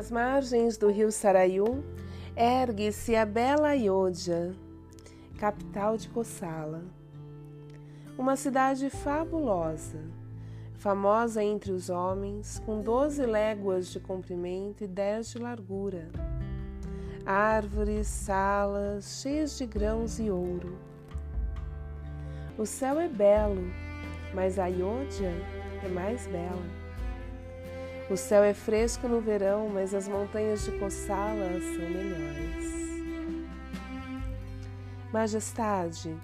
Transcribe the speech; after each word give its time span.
Às 0.00 0.10
margens 0.10 0.78
do 0.78 0.90
rio 0.90 1.12
Saraiu, 1.12 1.84
ergue-se 2.34 3.14
a 3.14 3.26
bela 3.26 3.68
Ayodhya, 3.68 4.54
capital 5.38 5.98
de 5.98 6.08
Kosala. 6.08 6.82
Uma 8.16 8.34
cidade 8.34 8.88
fabulosa, 8.88 10.00
famosa 10.72 11.44
entre 11.44 11.70
os 11.70 11.90
homens, 11.90 12.62
com 12.64 12.80
doze 12.80 13.26
léguas 13.26 13.88
de 13.88 14.00
comprimento 14.00 14.84
e 14.84 14.86
dez 14.86 15.32
de 15.32 15.38
largura. 15.38 16.08
Árvores, 17.26 18.06
salas, 18.06 19.20
cheias 19.20 19.58
de 19.58 19.66
grãos 19.66 20.18
e 20.18 20.30
ouro. 20.30 20.78
O 22.56 22.64
céu 22.64 22.98
é 22.98 23.06
belo, 23.06 23.70
mas 24.32 24.58
a 24.58 24.64
Ayodhya 24.64 25.34
é 25.84 25.88
mais 25.88 26.26
bela. 26.26 26.79
O 28.10 28.16
céu 28.16 28.42
é 28.42 28.52
fresco 28.52 29.06
no 29.06 29.20
verão, 29.20 29.68
mas 29.72 29.94
as 29.94 30.08
montanhas 30.08 30.64
de 30.64 30.72
Kosala 30.72 31.60
são 31.60 31.88
melhores. 31.88 32.74
Majestade, 35.12 36.16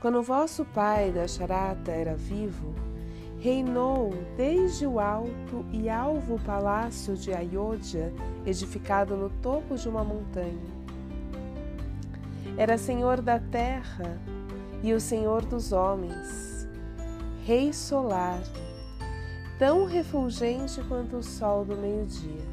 quando 0.00 0.22
vosso 0.22 0.64
pai 0.64 1.10
da 1.10 1.26
Charata 1.26 1.90
era 1.90 2.14
vivo, 2.14 2.72
reinou 3.40 4.14
desde 4.36 4.86
o 4.86 5.00
alto 5.00 5.66
e 5.72 5.90
alvo 5.90 6.38
palácio 6.46 7.16
de 7.16 7.34
Ayodhya, 7.34 8.12
edificado 8.46 9.16
no 9.16 9.28
topo 9.28 9.74
de 9.74 9.88
uma 9.88 10.04
montanha. 10.04 10.76
Era 12.56 12.78
senhor 12.78 13.20
da 13.20 13.40
terra 13.40 14.16
e 14.80 14.92
o 14.92 15.00
senhor 15.00 15.44
dos 15.44 15.72
homens, 15.72 16.68
rei 17.44 17.72
solar 17.72 18.40
tão 19.58 19.86
refulgente 19.86 20.82
quanto 20.82 21.16
o 21.16 21.22
sol 21.22 21.64
do 21.64 21.76
meio-dia. 21.76 22.44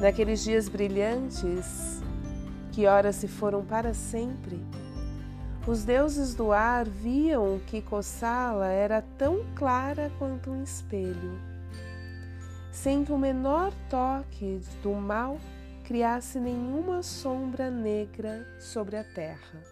Naqueles 0.00 0.42
dias 0.42 0.68
brilhantes, 0.68 2.00
que 2.72 2.86
ora 2.86 3.12
se 3.12 3.28
foram 3.28 3.64
para 3.64 3.92
sempre, 3.94 4.62
os 5.66 5.84
deuses 5.84 6.34
do 6.34 6.52
ar 6.52 6.86
viam 6.86 7.58
que 7.66 7.82
Kosala 7.82 8.66
era 8.66 9.02
tão 9.18 9.44
clara 9.54 10.12
quanto 10.18 10.50
um 10.50 10.62
espelho, 10.62 11.40
sem 12.70 13.04
que 13.04 13.12
o 13.12 13.18
menor 13.18 13.72
toque 13.90 14.60
do 14.82 14.92
mal 14.92 15.38
criasse 15.84 16.38
nenhuma 16.38 17.02
sombra 17.02 17.70
negra 17.70 18.46
sobre 18.58 18.96
a 18.96 19.04
terra. 19.04 19.62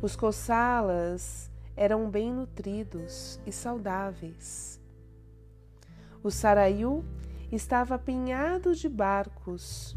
Os 0.00 0.14
Kosalas 0.14 1.50
eram 1.78 2.10
bem 2.10 2.32
nutridos 2.32 3.40
e 3.46 3.52
saudáveis. 3.52 4.80
O 6.24 6.30
saraiu 6.30 7.04
estava 7.52 7.94
apinhado 7.94 8.74
de 8.74 8.88
barcos. 8.88 9.96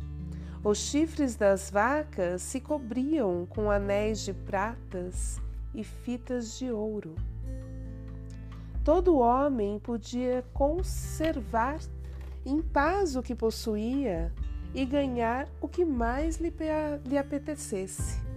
Os 0.64 0.78
chifres 0.78 1.36
das 1.36 1.72
vacas 1.72 2.44
se 2.44 2.62
cobriam 2.62 3.48
com 3.50 3.72
anéis 3.72 4.20
de 4.20 4.32
pratas 4.32 5.42
e 5.74 5.84
fitas 5.84 6.60
de 6.60 6.72
ouro. 6.72 7.16
Todo 8.84 9.18
homem 9.18 9.80
podia 9.80 10.46
conservar 10.54 11.80
em 12.46 12.62
paz 12.62 13.16
o 13.16 13.24
que 13.24 13.34
possuía 13.34 14.32
e 14.74 14.86
ganhar 14.86 15.50
o 15.60 15.68
que 15.68 15.84
mais 15.84 16.38
lhe, 16.38 16.54
lhe 17.06 17.18
apetecesse. 17.18 18.31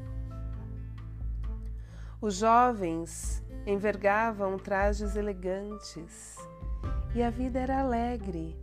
Os 2.24 2.36
jovens 2.36 3.42
envergavam 3.66 4.58
trajes 4.58 5.14
elegantes 5.14 6.38
e 7.14 7.22
a 7.22 7.28
vida 7.28 7.58
era 7.58 7.80
alegre 7.80 8.56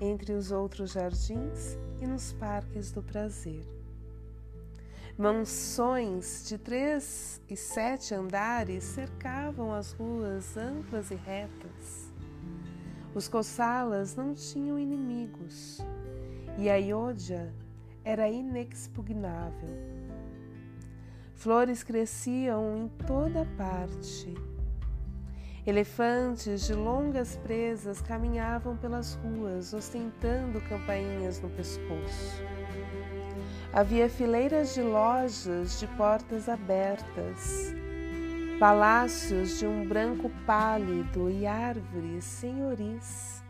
entre 0.00 0.32
os 0.32 0.50
outros 0.50 0.90
jardins 0.90 1.78
e 2.02 2.08
nos 2.08 2.32
parques 2.32 2.90
do 2.90 3.04
prazer. 3.04 3.64
Mansões 5.16 6.44
de 6.48 6.58
três 6.58 7.40
e 7.48 7.56
sete 7.56 8.12
andares 8.12 8.82
cercavam 8.82 9.72
as 9.72 9.92
ruas 9.92 10.56
amplas 10.56 11.12
e 11.12 11.14
retas. 11.14 12.12
Os 13.14 13.28
Kossalas 13.28 14.16
não 14.16 14.34
tinham 14.34 14.76
inimigos 14.76 15.78
e 16.58 16.68
a 16.68 16.74
Ayodhya 16.74 17.54
era 18.02 18.28
inexpugnável. 18.28 19.93
Flores 21.34 21.82
cresciam 21.82 22.76
em 22.78 22.88
toda 23.06 23.46
parte. 23.58 24.32
Elefantes 25.66 26.66
de 26.66 26.74
longas 26.74 27.36
presas 27.36 28.00
caminhavam 28.00 28.76
pelas 28.76 29.14
ruas, 29.14 29.74
ostentando 29.74 30.60
campainhas 30.62 31.40
no 31.40 31.50
pescoço. 31.50 32.42
Havia 33.72 34.08
fileiras 34.08 34.72
de 34.74 34.80
lojas 34.80 35.80
de 35.80 35.86
portas 35.88 36.48
abertas, 36.48 37.74
palácios 38.58 39.58
de 39.58 39.66
um 39.66 39.86
branco 39.86 40.30
pálido 40.46 41.28
e 41.28 41.46
árvores 41.46 42.24
senhoris. 42.24 43.42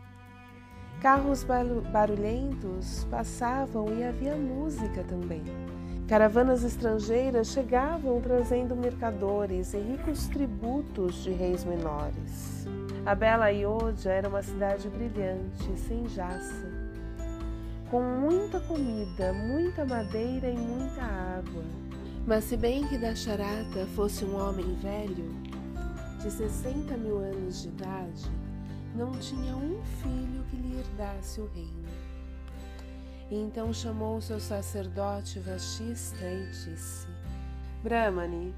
Carros 1.01 1.45
barulhentos 1.91 3.05
passavam 3.11 3.95
e 3.95 4.03
havia 4.03 4.35
música 4.35 5.03
também. 5.03 5.43
Caravanas 6.07 6.63
estrangeiras 6.63 7.47
chegavam 7.47 8.21
trazendo 8.21 8.75
mercadores 8.75 9.73
e 9.73 9.79
ricos 9.79 10.27
tributos 10.27 11.23
de 11.23 11.31
reis 11.31 11.63
menores. 11.63 12.67
A 13.07 13.15
bela 13.15 13.45
Ayodhya 13.45 14.11
era 14.11 14.29
uma 14.29 14.43
cidade 14.43 14.87
brilhante, 14.87 15.75
sem 15.87 16.07
jaça, 16.07 16.71
com 17.89 18.03
muita 18.03 18.59
comida, 18.59 19.33
muita 19.33 19.83
madeira 19.83 20.47
e 20.47 20.55
muita 20.55 21.01
água. 21.01 21.63
Mas 22.27 22.43
se 22.43 22.55
bem 22.55 22.87
que 22.87 22.99
Dasharata 22.99 23.87
fosse 23.95 24.25
um 24.25 24.39
homem 24.39 24.75
velho, 24.75 25.33
de 26.21 26.29
60 26.29 26.97
mil 26.97 27.17
anos 27.17 27.63
de 27.63 27.69
idade, 27.69 28.31
não 28.95 29.11
tinha 29.13 29.55
um 29.55 29.81
filho 30.03 30.43
que 30.51 30.55
lhe 30.55 30.77
herdasse 30.77 31.41
o 31.41 31.47
reino. 31.47 31.84
E 33.29 33.35
então 33.35 33.73
chamou 33.73 34.21
seu 34.21 34.39
sacerdote 34.39 35.39
Vashista 35.39 36.23
e 36.25 36.49
disse: 36.51 37.07
Brahmani, 37.81 38.53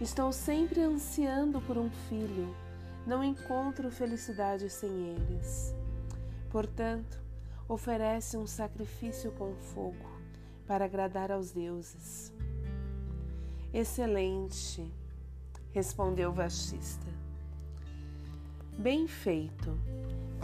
estou 0.00 0.32
sempre 0.32 0.80
ansiando 0.80 1.60
por 1.60 1.78
um 1.78 1.90
filho, 2.08 2.54
não 3.06 3.22
encontro 3.22 3.90
felicidade 3.90 4.68
sem 4.68 4.90
eles. 5.10 5.74
Portanto, 6.50 7.20
oferece 7.68 8.36
um 8.36 8.46
sacrifício 8.46 9.30
com 9.32 9.54
fogo 9.54 10.14
para 10.66 10.84
agradar 10.84 11.30
aos 11.30 11.52
deuses. 11.52 12.32
Excelente, 13.72 14.88
respondeu 15.72 16.32
Vashista. 16.32 17.06
Bem 18.78 19.06
feito 19.06 19.76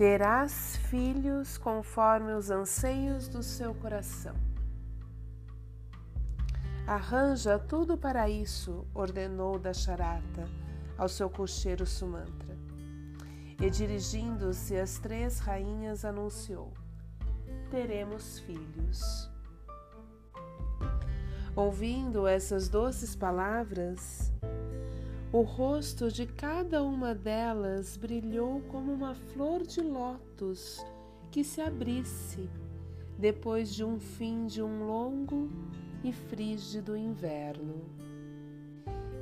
terás 0.01 0.77
filhos 0.89 1.59
conforme 1.59 2.33
os 2.33 2.51
anseios 2.51 3.29
do 3.29 3.43
seu 3.43 3.75
coração. 3.75 4.35
Arranja 6.87 7.59
tudo 7.59 7.99
para 7.99 8.27
isso, 8.27 8.87
ordenou 8.95 9.59
Dasharata 9.59 10.49
ao 10.97 11.07
seu 11.07 11.29
cocheiro 11.29 11.85
Sumantra. 11.85 12.57
E 13.61 13.69
dirigindo-se 13.69 14.75
às 14.75 14.99
três 14.99 15.39
rainhas, 15.39 16.03
anunciou: 16.03 16.73
Teremos 17.71 18.39
filhos. 18.39 19.31
Ouvindo 21.55 22.27
essas 22.27 22.71
doces 22.71 23.15
palavras, 23.15 24.33
o 25.33 25.43
rosto 25.43 26.11
de 26.11 26.27
cada 26.27 26.83
uma 26.83 27.15
delas 27.15 27.97
brilhou 27.97 28.61
como 28.63 28.93
uma 28.93 29.15
flor 29.15 29.63
de 29.65 29.81
lótus 29.81 30.85
que 31.31 31.45
se 31.45 31.61
abrisse 31.61 32.51
depois 33.17 33.73
de 33.73 33.85
um 33.85 34.01
fim 34.01 34.47
de 34.47 34.61
um 34.61 34.87
longo 34.87 35.49
e 36.03 36.13
frígido 36.13 36.97
inverno. 36.97 37.85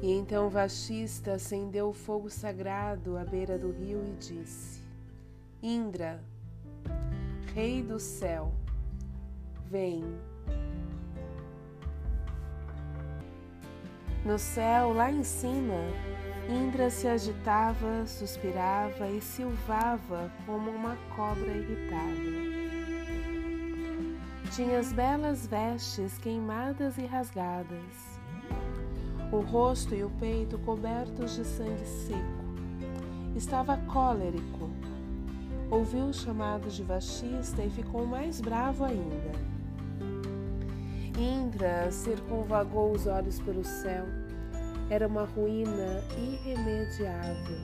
E 0.00 0.12
então 0.12 0.49
Vashista 0.49 1.34
acendeu 1.34 1.88
o 1.88 1.93
fogo 1.93 2.31
sagrado 2.31 3.19
à 3.19 3.25
beira 3.25 3.58
do 3.58 3.70
rio 3.70 4.02
e 4.06 4.12
disse: 4.12 4.82
Indra, 5.62 6.22
Rei 7.52 7.82
do 7.82 7.99
céu, 7.99 8.55
vem. 9.66 10.05
No 14.28 14.38
céu, 14.38 14.92
lá 14.92 15.10
em 15.10 15.25
cima, 15.25 15.80
Indra 16.50 16.90
se 16.90 17.08
agitava, 17.08 18.04
suspirava 18.04 19.08
e 19.08 19.22
silvava 19.22 20.30
como 20.44 20.70
uma 20.70 20.98
cobra 21.16 21.50
irritada. 21.50 22.12
Tinha 24.54 24.80
as 24.80 24.92
belas 24.92 25.46
vestes 25.46 26.19
queimadas 26.19 26.98
e 26.98 27.06
rasgadas, 27.06 28.20
o 29.32 29.40
rosto 29.40 29.94
e 29.94 30.04
o 30.04 30.10
peito 30.20 30.58
cobertos 30.58 31.34
de 31.34 31.46
sangue 31.46 31.86
seco. 31.86 32.44
Estava 33.34 33.78
cólerico, 33.78 34.69
ouviu 35.70 36.04
o 36.04 36.12
chamado 36.12 36.69
de 36.69 36.82
Vashista 36.82 37.62
e 37.62 37.70
ficou 37.70 38.04
mais 38.04 38.42
bravo 38.42 38.84
ainda. 38.84 39.47
Indra 41.19 41.91
circunvagou 41.91 42.93
os 42.93 43.09
olhos 43.09 43.41
pelo 43.41 43.65
céu. 43.65 44.05
Era 44.88 45.09
uma 45.09 45.25
ruína 45.25 46.00
irremediável. 46.17 47.59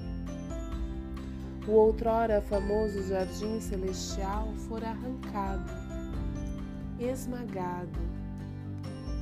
O 1.69 1.71
outrora 1.71 2.43
famoso 2.43 3.01
jardim 3.05 3.61
celestial 3.61 4.49
fora 4.69 4.89
arrancado, 4.89 5.71
esmagado 6.99 8.01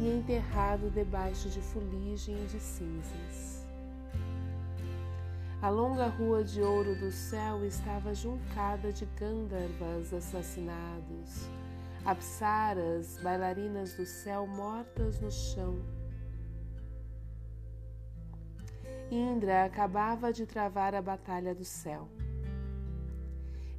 e 0.01 0.17
enterrado 0.17 0.91
debaixo 0.91 1.51
de 1.51 1.61
fuligem 1.61 2.35
e 2.43 2.47
de 2.47 2.59
cinzas. 2.59 3.67
A 5.61 5.69
longa 5.69 6.07
rua 6.07 6.43
de 6.43 6.63
ouro 6.63 6.97
do 6.97 7.13
céu 7.13 7.67
estava 7.67 8.15
juncada 8.15 8.91
de 8.95 9.05
Gandharvas 9.15 10.15
assassinados, 10.15 11.47
apsaras, 12.05 13.19
bailarinas 13.23 13.95
do 13.95 14.05
céu 14.05 14.47
mortas 14.47 15.21
no 15.21 15.31
chão. 15.31 15.79
Indra 19.11 19.65
acabava 19.65 20.33
de 20.33 20.47
travar 20.47 20.95
a 20.95 21.03
batalha 21.03 21.55
do 21.55 21.65
céu. 21.65 22.09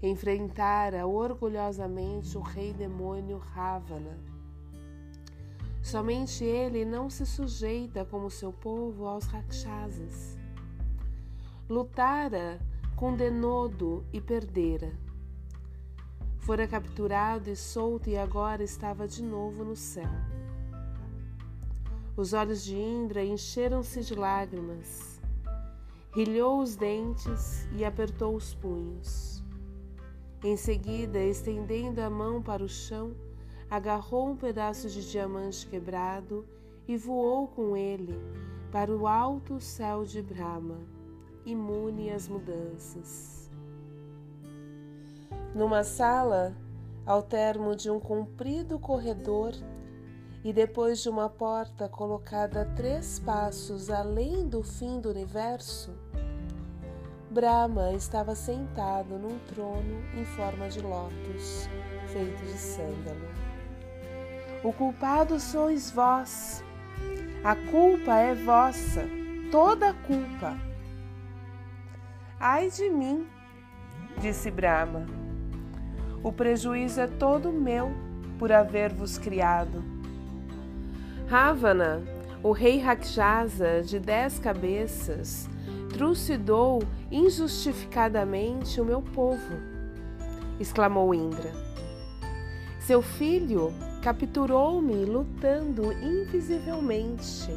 Enfrentara 0.01 1.07
orgulhosamente 1.07 2.37
o 2.37 2.41
rei 2.41 2.73
demônio 2.73 3.37
Ravana. 3.37 4.17
Somente 5.81 6.43
ele 6.43 6.85
não 6.85 7.09
se 7.09 7.25
sujeita 7.25 8.05
como 8.05 8.29
seu 8.29 8.53
povo 8.53 9.05
aos 9.05 9.25
rakshasas 9.25 10.37
lutara 11.69 12.59
com 12.95 13.15
Denodo 13.15 14.05
e 14.11 14.19
perdera. 14.19 14.91
Fora 16.45 16.67
capturado 16.67 17.49
e 17.49 17.55
solto 17.55 18.09
e 18.09 18.17
agora 18.17 18.61
estava 18.63 19.07
de 19.07 19.23
novo 19.23 19.63
no 19.63 19.77
céu. 19.77 20.09
Os 22.17 22.33
olhos 22.33 22.65
de 22.65 22.75
Indra 22.75 23.23
encheram-se 23.23 24.01
de 24.01 24.13
lágrimas. 24.13 25.21
Rilhou 26.11 26.59
os 26.59 26.75
dentes 26.75 27.65
e 27.77 27.85
apertou 27.85 28.35
os 28.35 28.53
punhos. 28.53 29.41
Em 30.43 30.57
seguida, 30.57 31.17
estendendo 31.23 32.01
a 32.01 32.09
mão 32.09 32.41
para 32.41 32.61
o 32.61 32.67
chão, 32.67 33.15
agarrou 33.69 34.29
um 34.29 34.35
pedaço 34.35 34.89
de 34.89 35.09
diamante 35.09 35.65
quebrado 35.65 36.45
e 36.85 36.97
voou 36.97 37.47
com 37.47 37.77
ele 37.77 38.19
para 38.69 38.91
o 38.91 39.07
alto 39.07 39.61
céu 39.61 40.03
de 40.03 40.21
Brahma 40.21 40.77
imune 41.45 42.11
às 42.11 42.27
mudanças. 42.27 43.49
Numa 45.55 45.83
sala, 45.83 46.55
ao 47.05 47.21
termo 47.21 47.75
de 47.75 47.89
um 47.89 47.99
comprido 47.99 48.79
corredor 48.79 49.53
e 50.43 50.51
depois 50.51 51.01
de 51.01 51.09
uma 51.09 51.29
porta 51.29 51.87
colocada 51.87 52.65
três 52.75 53.19
passos 53.19 53.89
além 53.89 54.47
do 54.47 54.63
fim 54.63 54.99
do 54.99 55.09
universo, 55.09 55.91
Brahma 57.29 57.93
estava 57.93 58.35
sentado 58.35 59.17
num 59.17 59.39
trono 59.47 60.03
em 60.15 60.25
forma 60.25 60.69
de 60.69 60.81
lótus, 60.81 61.67
feito 62.07 62.43
de 62.43 62.57
sândalo. 62.57 63.27
O 64.63 64.71
culpado 64.71 65.39
sois 65.39 65.89
vós. 65.89 66.63
A 67.43 67.55
culpa 67.69 68.15
é 68.17 68.33
vossa, 68.33 69.03
toda 69.51 69.89
a 69.89 69.93
culpa 69.93 70.55
Ai 72.45 72.69
de 72.69 72.89
mim, 72.89 73.25
disse 74.19 74.51
Brahma. 74.51 75.22
O 76.23 76.31
prejuízo 76.31 77.01
é 77.01 77.07
todo 77.07 77.51
meu 77.51 77.91
por 78.39 78.49
haver-vos 78.49 79.17
criado. 79.17 79.83
Ravana, 81.27 82.01
o 82.41 82.51
rei 82.51 82.79
Rakshasa 82.79 83.81
de 83.81 83.99
dez 83.99 84.39
cabeças, 84.39 85.49
trucidou 85.89 86.81
injustificadamente 87.11 88.79
o 88.79 88.85
meu 88.85 89.01
povo, 89.01 89.53
exclamou 90.59 91.13
Indra. 91.13 91.51
Seu 92.79 93.01
filho 93.01 93.73
capturou-me 94.01 95.05
lutando 95.05 95.91
invisivelmente 95.91 97.49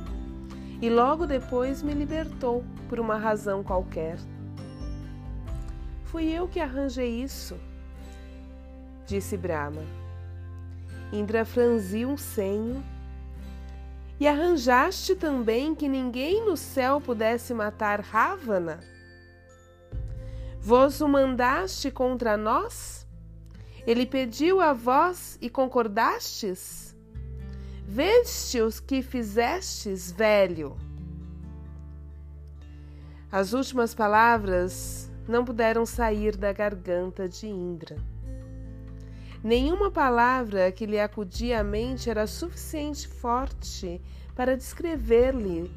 e 0.83 0.91
logo 0.91 1.27
depois 1.27 1.83
me 1.83 1.95
libertou 1.95 2.65
por 2.89 2.99
uma 2.99 3.17
razão 3.17 3.62
qualquer. 3.62 4.19
Fui 6.05 6.25
eu 6.31 6.47
que 6.47 6.61
arranjei 6.61 7.23
isso, 7.23 7.57
disse 9.06 9.37
Brahma. 9.37 9.82
Indra 11.12 11.44
franziu 11.44 12.11
um 12.11 12.17
senho. 12.17 12.85
E 14.19 14.26
arranjaste 14.26 15.14
também 15.14 15.75
que 15.75 15.88
ninguém 15.88 16.44
no 16.44 16.56
céu 16.56 17.00
pudesse 17.00 17.53
matar 17.55 18.00
Ravana? 18.00 18.81
Vos 20.61 21.00
o 21.00 21.08
mandaste 21.08 21.91
contra 21.91 22.37
nós? 22.37 23.06
Ele 23.87 24.05
pediu 24.05 24.61
a 24.61 24.73
vós 24.73 25.38
e 25.41 25.49
concordastes? 25.49 26.97
Veste 27.87 28.61
os 28.61 28.81
que 28.81 29.00
fizestes, 29.00 30.11
velho. 30.11 30.76
As 33.31 33.52
últimas 33.52 33.94
palavras 33.94 35.11
não 35.29 35.44
puderam 35.44 35.85
sair 35.87 36.37
da 36.37 36.52
garganta 36.52 37.29
de 37.29 37.47
Indra. 37.47 37.97
Nenhuma 39.47 39.93
palavra 39.93 40.73
que 40.73 40.85
lhe 40.85 40.99
acudia 40.99 41.61
à 41.61 41.63
mente 41.63 42.11
era 42.11 42.27
suficiente 42.27 43.07
forte 43.07 44.03
para 44.35 44.57
descrever-lhe 44.57 45.71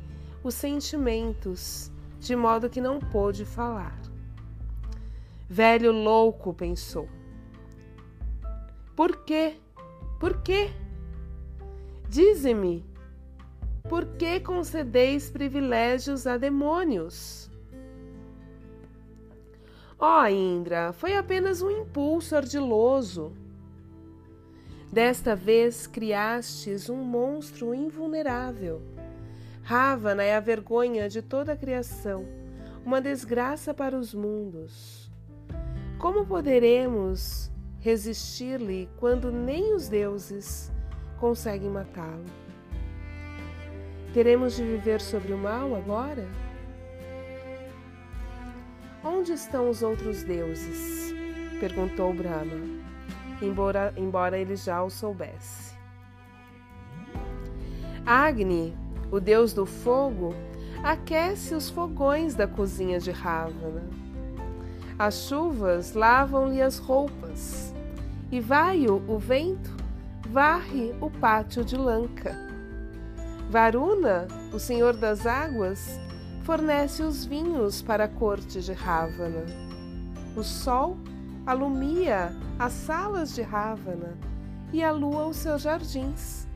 os 0.44 0.56
sentimentos, 0.56 1.92
de 2.20 2.36
modo 2.36 2.68
que 2.68 2.82
não 2.82 3.00
pôde 3.00 3.46
falar. 3.46 3.96
Velho 5.48 5.92
louco, 5.92 6.52
pensou. 6.52 7.08
Por 8.96 9.18
quê? 9.18 9.58
Por 10.20 10.42
quê? 10.42 10.72
Dize-me, 12.10 12.84
por 13.88 14.04
que 14.18 14.40
concedeis 14.40 15.30
privilégios 15.30 16.26
a 16.26 16.38
demônios? 16.38 17.52
Ó 20.00 20.24
oh, 20.24 20.28
Indra, 20.28 20.92
foi 20.92 21.16
apenas 21.16 21.62
um 21.62 21.70
impulso 21.70 22.36
ardiloso. 22.36 23.32
Desta 24.92 25.36
vez 25.36 25.86
criastes 25.86 26.90
um 26.90 26.98
monstro 26.98 27.76
invulnerável. 27.76 28.82
Ravana 29.62 30.24
é 30.24 30.36
a 30.36 30.40
vergonha 30.40 31.08
de 31.08 31.22
toda 31.22 31.54
a 31.54 31.56
criação, 31.56 32.26
uma 32.84 33.00
desgraça 33.00 33.72
para 33.72 33.96
os 33.96 34.16
mundos. 34.16 35.12
Como 36.00 36.26
poderemos 36.26 37.52
resistir-lhe 37.80 38.90
quando 38.98 39.32
nem 39.32 39.76
os 39.76 39.88
deuses 39.88 40.72
conseguem 41.20 41.70
matá-lo? 41.70 42.26
Teremos 44.12 44.56
de 44.56 44.64
viver 44.64 45.02
sobre 45.02 45.34
o 45.34 45.38
mal 45.38 45.76
agora? 45.76 46.28
Onde 49.04 49.34
estão 49.34 49.70
os 49.70 49.84
outros 49.84 50.24
deuses? 50.24 51.14
perguntou 51.60 52.12
Brahma, 52.12 52.80
embora, 53.42 53.94
embora 53.98 54.38
ele 54.38 54.56
já 54.56 54.82
o 54.84 54.90
soubesse. 54.90 55.78
Agni, 58.06 58.76
o 59.12 59.20
deus 59.20 59.54
do 59.54 59.66
fogo, 59.66 60.34
aquece 60.84 61.54
os 61.54 61.70
fogões 61.70 62.36
da 62.36 62.48
cozinha 62.48 63.00
de 63.00 63.12
Ravana. 63.12 63.88
As 64.98 65.28
chuvas 65.28 65.94
lavam-lhe 65.94 66.62
as 66.62 66.78
roupas, 66.78 67.74
e 68.32 68.40
Vaio, 68.40 69.04
o 69.08 69.18
vento, 69.18 69.76
varre 70.30 70.94
o 71.02 71.10
pátio 71.10 71.64
de 71.64 71.76
Lanka. 71.76 72.36
Varuna, 73.50 74.28
o 74.54 74.60
senhor 74.60 74.96
das 74.96 75.26
águas, 75.26 76.00
fornece 76.44 77.02
os 77.02 77.26
vinhos 77.26 77.82
para 77.82 78.06
a 78.06 78.08
corte 78.08 78.62
de 78.62 78.74
Ravana. 78.74 79.46
O 80.36 80.44
sol 80.44 80.98
alumia 81.50 82.32
as 82.60 82.74
salas 82.74 83.34
de 83.34 83.42
Ravana 83.42 84.16
e 84.72 84.84
a 84.84 84.92
lua 84.92 85.26
os 85.26 85.38
seus 85.38 85.64
jardins. 85.64 86.48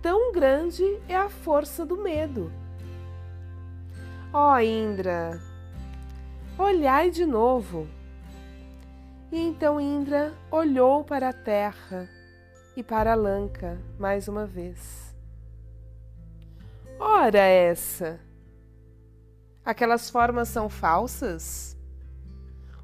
Tão 0.00 0.32
grande 0.32 0.84
é 1.06 1.14
a 1.14 1.28
força 1.28 1.84
do 1.84 1.98
medo. 1.98 2.50
Ó 4.32 4.54
oh, 4.54 4.58
Indra, 4.58 5.38
olhai 6.56 7.10
de 7.10 7.26
novo. 7.26 7.86
E 9.30 9.38
então 9.38 9.78
Indra 9.78 10.32
olhou 10.50 11.04
para 11.04 11.28
a 11.28 11.34
terra 11.34 12.08
e 12.74 12.82
para 12.82 13.12
a 13.12 13.16
Lanka 13.16 13.78
mais 13.98 14.28
uma 14.28 14.46
vez. 14.46 15.14
Ora 16.98 17.40
essa! 17.40 18.18
Aquelas 19.62 20.08
formas 20.08 20.48
são 20.48 20.70
falsas? 20.70 21.76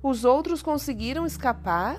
Os 0.09 0.25
outros 0.25 0.63
conseguiram 0.63 1.27
escapar? 1.27 1.99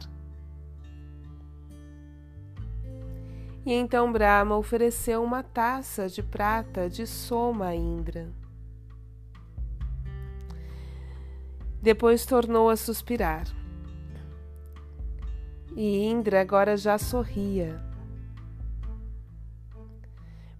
E 3.66 3.74
então 3.74 4.14
Brahma 4.14 4.56
ofereceu 4.56 5.22
uma 5.22 5.44
taça 5.44 6.08
de 6.08 6.24
prata 6.24 6.90
de 6.90 7.06
Soma 7.06 7.66
a 7.66 7.76
Indra. 7.76 8.32
Depois 11.82 12.26
tornou 12.26 12.70
a 12.70 12.78
suspirar. 12.78 13.44
E 15.76 16.06
Indra 16.06 16.40
agora 16.40 16.78
já 16.78 16.98
sorria. 16.98 17.78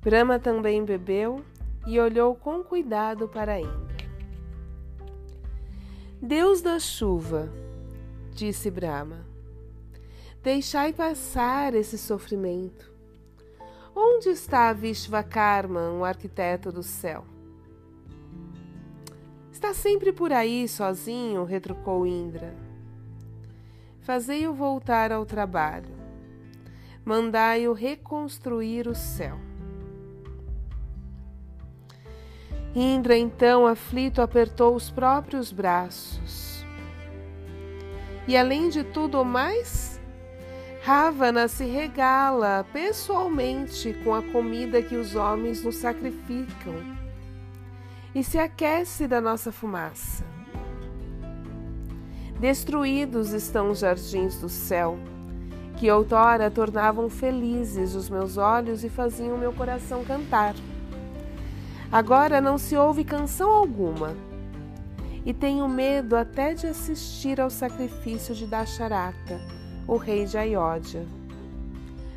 Brahma 0.02 0.38
também 0.38 0.84
bebeu 0.84 1.46
e 1.86 1.98
olhou 1.98 2.36
com 2.36 2.62
cuidado 2.62 3.30
para 3.30 3.58
Indra. 3.58 3.87
Deus 6.22 6.62
da 6.62 6.80
chuva, 6.80 7.48
disse 8.34 8.72
Brahma, 8.72 9.24
deixai 10.42 10.92
passar 10.92 11.76
esse 11.76 11.96
sofrimento. 11.96 12.92
Onde 13.96 14.30
está 14.30 14.74
Vishvakarma, 14.74 15.92
o 15.92 16.04
arquiteto 16.04 16.72
do 16.72 16.82
céu? 16.82 17.24
Está 19.52 19.76
sempre 19.76 20.12
por 20.12 20.34
aí, 20.34 20.68
sozinho, 20.68 21.44
retrucou 21.44 22.06
Indra. 22.08 22.56
Fazei-o 24.02 24.56
voltar 24.56 25.12
ao 25.12 25.24
trabalho. 25.24 25.96
Mandai-o 27.06 27.74
reconstruir 27.74 28.88
o 28.88 28.96
céu. 28.96 29.38
Indra, 32.80 33.18
então, 33.18 33.66
aflito, 33.66 34.22
apertou 34.22 34.76
os 34.76 34.92
próprios 34.92 35.52
braços. 35.52 36.64
E 38.28 38.38
além 38.38 38.70
de 38.70 38.84
tudo 38.84 39.26
mais, 39.26 40.00
Ravana 40.84 41.48
se 41.48 41.66
regala 41.66 42.64
pessoalmente 42.72 43.96
com 44.04 44.14
a 44.14 44.22
comida 44.22 44.80
que 44.80 44.96
os 44.96 45.16
homens 45.16 45.64
nos 45.64 45.78
sacrificam 45.78 46.76
e 48.14 48.24
se 48.24 48.38
aquece 48.38 49.08
da 49.08 49.20
nossa 49.20 49.52
fumaça. 49.52 50.24
Destruídos 52.40 53.34
estão 53.34 53.72
os 53.72 53.80
jardins 53.80 54.40
do 54.40 54.50
céu, 54.50 55.00
que 55.78 55.90
outrora 55.90 56.52
tornavam 56.52 57.10
felizes 57.10 57.96
os 57.96 58.08
meus 58.08 58.38
olhos 58.38 58.84
e 58.84 58.90
faziam 58.90 59.36
meu 59.36 59.52
coração 59.52 60.06
cantar. 60.06 60.54
Agora 61.92 62.42
não 62.42 62.58
se 62.58 62.76
ouve 62.76 63.06
canção 63.06 63.50
alguma, 63.50 64.14
e 65.26 65.34
tenho 65.34 65.68
medo 65.70 66.16
até 66.16 66.54
de 66.54 66.68
assistir 66.68 67.40
ao 67.40 67.50
sacrifício 67.50 68.36
de 68.36 68.46
Dasharata, 68.46 69.40
o 69.88 69.96
rei 69.96 70.26
de 70.26 70.38
Ayodhya. 70.38 71.06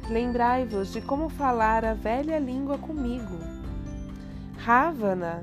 Lembrai-vos 0.08 0.92
de 0.92 1.00
como 1.00 1.28
falar 1.28 1.84
a 1.84 1.94
velha 1.94 2.38
língua 2.38 2.78
comigo. 2.78 3.38
Ravana 4.58 5.42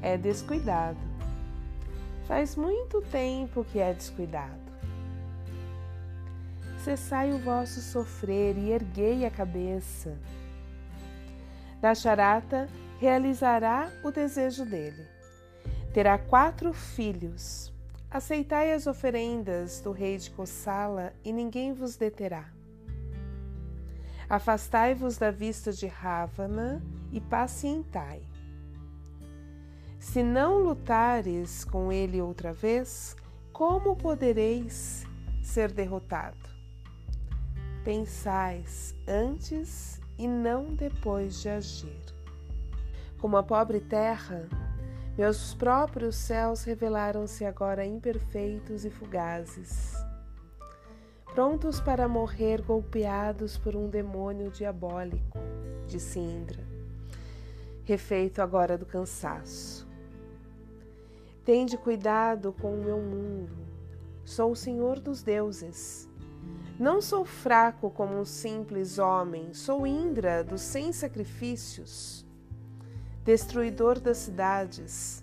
é 0.00 0.16
descuidado. 0.16 0.98
Faz 2.28 2.54
muito 2.54 3.00
tempo 3.02 3.64
que 3.64 3.80
é 3.80 3.92
descuidado. 3.92 4.66
Cessai 6.84 7.32
o 7.32 7.38
vosso 7.38 7.80
sofrer 7.80 8.56
e 8.56 8.70
erguei 8.70 9.26
a 9.26 9.30
cabeça. 9.30 10.16
Dasharata 11.80 12.68
realizará 12.98 13.90
o 14.02 14.10
desejo 14.10 14.64
dele. 14.64 15.06
Terá 15.92 16.18
quatro 16.18 16.72
filhos. 16.72 17.72
Aceitai 18.10 18.72
as 18.72 18.86
oferendas 18.86 19.80
do 19.80 19.92
rei 19.92 20.16
de 20.16 20.30
Kosala 20.30 21.12
e 21.24 21.32
ninguém 21.32 21.72
vos 21.72 21.96
deterá. 21.96 22.50
Afastai-vos 24.28 25.18
da 25.18 25.30
vista 25.30 25.72
de 25.72 25.86
Ravana 25.86 26.82
e 27.12 27.20
pacientai. 27.20 28.22
Se 29.98 30.22
não 30.22 30.58
lutares 30.58 31.64
com 31.64 31.92
ele 31.92 32.20
outra 32.20 32.52
vez, 32.52 33.16
como 33.52 33.96
podereis 33.96 35.04
ser 35.42 35.72
derrotado? 35.72 36.48
Pensais 37.84 38.94
antes 39.06 40.00
e 40.18 40.26
não 40.26 40.74
depois 40.74 41.40
de 41.40 41.48
agir. 41.48 42.05
Como 43.18 43.38
a 43.38 43.42
pobre 43.42 43.80
terra, 43.80 44.46
meus 45.16 45.54
próprios 45.54 46.16
céus 46.16 46.64
revelaram-se 46.64 47.46
agora 47.46 47.86
imperfeitos 47.86 48.84
e 48.84 48.90
fugazes, 48.90 49.94
prontos 51.32 51.80
para 51.80 52.06
morrer 52.06 52.60
golpeados 52.60 53.56
por 53.56 53.74
um 53.74 53.88
demônio 53.88 54.50
diabólico, 54.50 55.38
disse 55.86 56.18
Indra, 56.18 56.62
refeito 57.84 58.42
agora 58.42 58.76
do 58.76 58.84
cansaço. 58.84 59.88
Tende 61.42 61.78
cuidado 61.78 62.52
com 62.52 62.74
o 62.74 62.84
meu 62.84 62.98
mundo. 63.00 63.56
Sou 64.24 64.50
o 64.50 64.56
Senhor 64.56 65.00
dos 65.00 65.22
deuses. 65.22 66.06
Não 66.78 67.00
sou 67.00 67.24
fraco 67.24 67.88
como 67.88 68.18
um 68.18 68.24
simples 68.24 68.98
homem, 68.98 69.54
sou 69.54 69.86
Indra 69.86 70.44
dos 70.44 70.60
cem 70.60 70.92
sacrifícios 70.92 72.25
destruidor 73.26 73.98
das 73.98 74.18
cidades. 74.18 75.22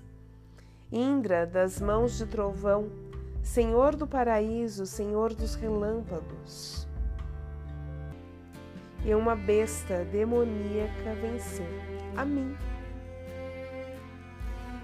Indra, 0.92 1.48
das 1.48 1.80
mãos 1.80 2.18
de 2.18 2.26
trovão, 2.26 2.92
Senhor 3.42 3.96
do 3.96 4.06
paraíso, 4.06 4.86
Senhor 4.86 5.34
dos 5.34 5.56
relâmpagos. 5.56 6.86
E 9.06 9.16
uma 9.16 9.36
besta 9.38 10.04
demoníaca 10.12 11.16
venceu 11.22 11.66
a 12.18 12.26
mim. 12.26 12.56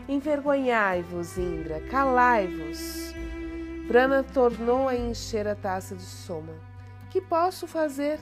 Envergonhai-vos, 0.08 1.38
Indra, 1.38 1.82
calai-vos. 1.92 3.14
Brana 3.86 4.24
tornou 4.24 4.88
a 4.88 4.96
encher 4.96 5.46
a 5.46 5.56
taça 5.56 5.94
de 5.94 6.04
soma. 6.04 6.54
Que 7.10 7.20
posso 7.20 7.68
fazer? 7.68 8.18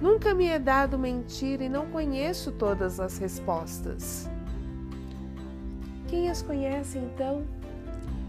Nunca 0.00 0.34
me 0.34 0.46
é 0.46 0.58
dado 0.58 0.98
mentir 0.98 1.62
e 1.62 1.68
não 1.68 1.86
conheço 1.86 2.52
todas 2.52 3.00
as 3.00 3.16
respostas. 3.16 4.28
Quem 6.08 6.28
as 6.28 6.42
conhece 6.42 6.98
então? 6.98 7.44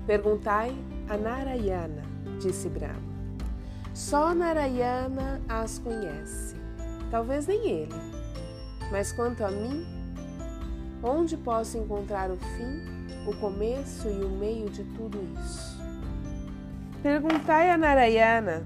Perguntai 0.05 0.73
a 1.09 1.17
Narayana, 1.17 2.01
disse 2.39 2.69
Brahma. 2.69 3.01
Só 3.93 4.33
Narayana 4.33 5.41
as 5.49 5.77
conhece, 5.79 6.55
talvez 7.11 7.45
nem 7.47 7.69
ele. 7.69 7.95
Mas 8.89 9.11
quanto 9.11 9.43
a 9.43 9.51
mim, 9.51 9.85
onde 11.03 11.35
posso 11.35 11.77
encontrar 11.77 12.31
o 12.31 12.37
fim, 12.37 12.81
o 13.27 13.35
começo 13.35 14.07
e 14.07 14.23
o 14.23 14.29
meio 14.29 14.69
de 14.69 14.85
tudo 14.95 15.19
isso? 15.43 15.77
Perguntai 17.03 17.69
a 17.69 17.77
Narayana, 17.77 18.63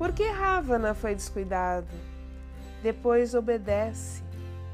por 0.00 0.14
que 0.14 0.24
Ravana 0.24 0.94
foi 0.94 1.14
descuidado? 1.14 1.86
Depois 2.82 3.34
obedece 3.34 4.22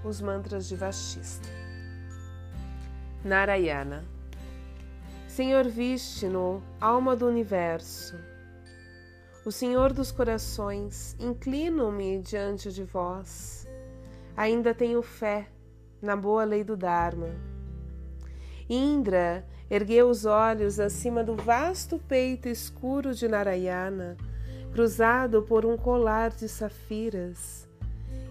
os 0.04 0.21
mantras 0.21 0.68
de 0.68 0.76
Vashista. 0.76 1.49
Narayana 3.25 4.04
Senhor 5.26 5.64
Vishnu, 5.64 6.62
alma 6.80 7.16
do 7.16 7.26
universo, 7.26 8.14
o 9.45 9.50
Senhor 9.50 9.92
dos 9.92 10.12
corações, 10.12 11.16
inclino-me 11.18 12.23
diante 12.23 12.71
de 12.71 12.85
vós. 12.85 13.66
Ainda 14.37 14.73
tenho 14.73 15.02
fé 15.02 15.49
na 16.00 16.14
boa 16.14 16.45
lei 16.45 16.62
do 16.62 16.76
Dharma. 16.76 17.30
Indra 18.71 19.45
ergueu 19.68 20.09
os 20.09 20.25
olhos 20.25 20.78
acima 20.78 21.25
do 21.25 21.35
vasto 21.35 21.99
peito 21.99 22.49
escuro 22.49 23.12
de 23.12 23.26
Narayana 23.26 24.16
cruzado 24.76 25.40
por 25.40 25.64
um 25.64 25.75
colar 25.75 26.28
de 26.28 26.47
safiras, 26.47 27.66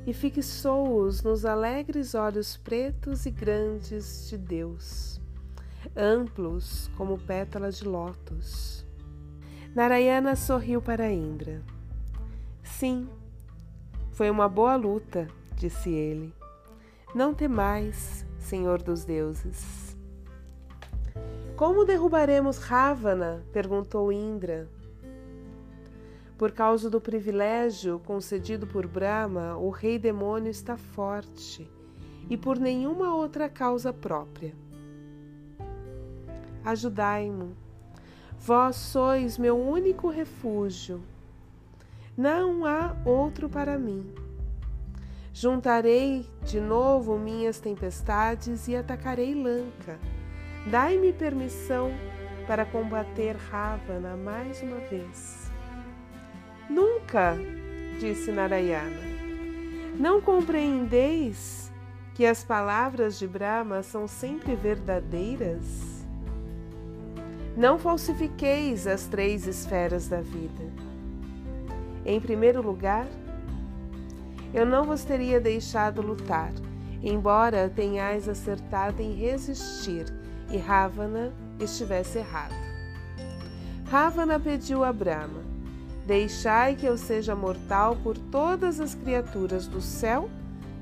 e 0.06 0.14
fixou-os 0.14 1.24
nos 1.24 1.44
alegres 1.44 2.14
olhos 2.14 2.56
pretos 2.56 3.26
e 3.26 3.32
grandes 3.32 4.30
de 4.30 4.38
Deus, 4.38 5.20
amplos 5.98 6.88
como 6.96 7.18
pétalas 7.18 7.80
de 7.80 7.86
lótus. 7.86 8.86
Narayana 9.74 10.36
sorriu 10.36 10.80
para 10.84 11.12
Indra. 11.12 11.64
Sim, 12.62 13.10
foi 14.12 14.30
uma 14.30 14.48
boa 14.48 14.76
luta, 14.76 15.28
disse 15.56 15.90
ele. 15.90 16.32
Não 17.16 17.34
temais, 17.34 18.24
Senhor 18.38 18.84
dos 18.84 19.04
deuses. 19.04 19.98
Como 21.56 21.86
derrubaremos 21.86 22.60
Ravana? 22.60 23.44
perguntou 23.52 24.12
Indra. 24.12 24.75
Por 26.38 26.52
causa 26.52 26.90
do 26.90 27.00
privilégio 27.00 28.00
concedido 28.00 28.68
por 28.68 28.86
Brahma, 28.86 29.56
o 29.56 29.70
rei 29.70 29.98
demônio 29.98 30.50
está 30.50 30.76
forte 30.76 31.70
e 32.30 32.36
por 32.36 32.60
nenhuma 32.60 33.16
outra 33.16 33.48
causa 33.48 33.94
própria. 33.94 34.54
Ajudai-mo. 36.64 37.56
Vós 38.38 38.76
sois 38.76 39.38
meu 39.38 39.58
único 39.58 40.10
refúgio. 40.10 41.02
Não 42.18 42.66
há 42.66 42.96
outro 43.06 43.48
para 43.48 43.78
mim. 43.78 44.14
Juntarei 45.34 46.26
de 46.44 46.60
novo 46.60 47.18
minhas 47.18 47.60
tempestades 47.60 48.68
e 48.68 48.76
atacarei 48.76 49.34
Lanka. 49.34 50.00
Dai-me 50.70 51.14
permissão 51.14 51.92
para 52.48 52.66
combater 52.66 53.36
Ravana 53.36 54.16
mais 54.18 54.62
uma 54.62 54.80
vez. 54.80 55.45
Nunca, 56.70 57.38
disse 58.00 58.32
Narayana. 58.32 59.02
Não 60.00 60.20
compreendeis 60.20 61.72
que 62.14 62.26
as 62.26 62.44
palavras 62.44 63.20
de 63.20 63.28
Brahma 63.28 63.84
são 63.84 64.08
sempre 64.08 64.56
verdadeiras? 64.56 66.06
Não 67.56 67.80
falsifiqueis 67.80 68.88
as 68.88 69.06
três 69.06 69.48
esferas 69.48 70.10
da 70.10 70.22
vida. 70.22 70.64
Em 72.06 72.20
primeiro 72.20 72.62
lugar, 72.62 73.08
eu 74.54 74.66
não 74.66 74.86
vos 74.86 75.04
teria 75.04 75.40
deixado 75.40 76.02
lutar, 76.02 76.52
embora 77.02 77.70
tenhais 77.70 78.28
acertado 78.28 79.02
em 79.02 79.14
resistir 79.14 80.06
e 80.52 80.58
Ravana 80.58 81.34
estivesse 81.60 82.18
errado. 82.18 82.54
Ravana 83.86 84.40
pediu 84.40 84.84
a 84.84 84.92
Brahma: 84.92 85.45
Deixai 86.06 86.76
que 86.76 86.86
eu 86.86 86.98
seja 86.98 87.36
mortal 87.36 87.96
por 87.96 88.16
todas 88.16 88.80
as 88.80 88.94
criaturas 88.94 89.68
do 89.68 89.82
céu 89.82 90.30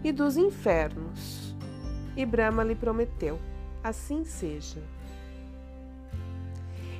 e 0.03 0.11
dos 0.11 0.35
infernos. 0.35 1.55
E 2.15 2.25
Brahma 2.25 2.63
lhe 2.63 2.75
prometeu: 2.75 3.39
Assim 3.81 4.25
seja. 4.25 4.83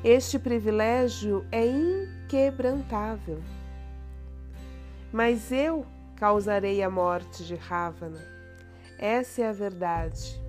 Este 0.03 0.39
privilégio 0.39 1.45
é 1.51 1.65
inquebrantável. 1.65 3.41
Mas 5.11 5.51
eu 5.51 5.85
causarei 6.15 6.81
a 6.81 6.89
morte 6.89 7.43
de 7.43 7.55
Ravana. 7.55 8.21
Essa 8.97 9.41
é 9.41 9.49
a 9.49 9.53
verdade. 9.53 10.41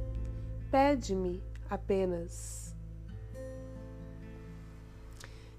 Pede-me 0.71 1.43
apenas. 1.69 2.75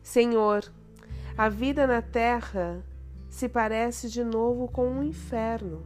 Senhor, 0.01 0.63
a 1.37 1.49
vida 1.49 1.85
na 1.85 2.01
terra 2.01 2.83
se 3.29 3.49
parece 3.49 4.09
de 4.09 4.23
novo 4.23 4.67
com 4.67 4.87
um 4.87 5.03
inferno. 5.03 5.83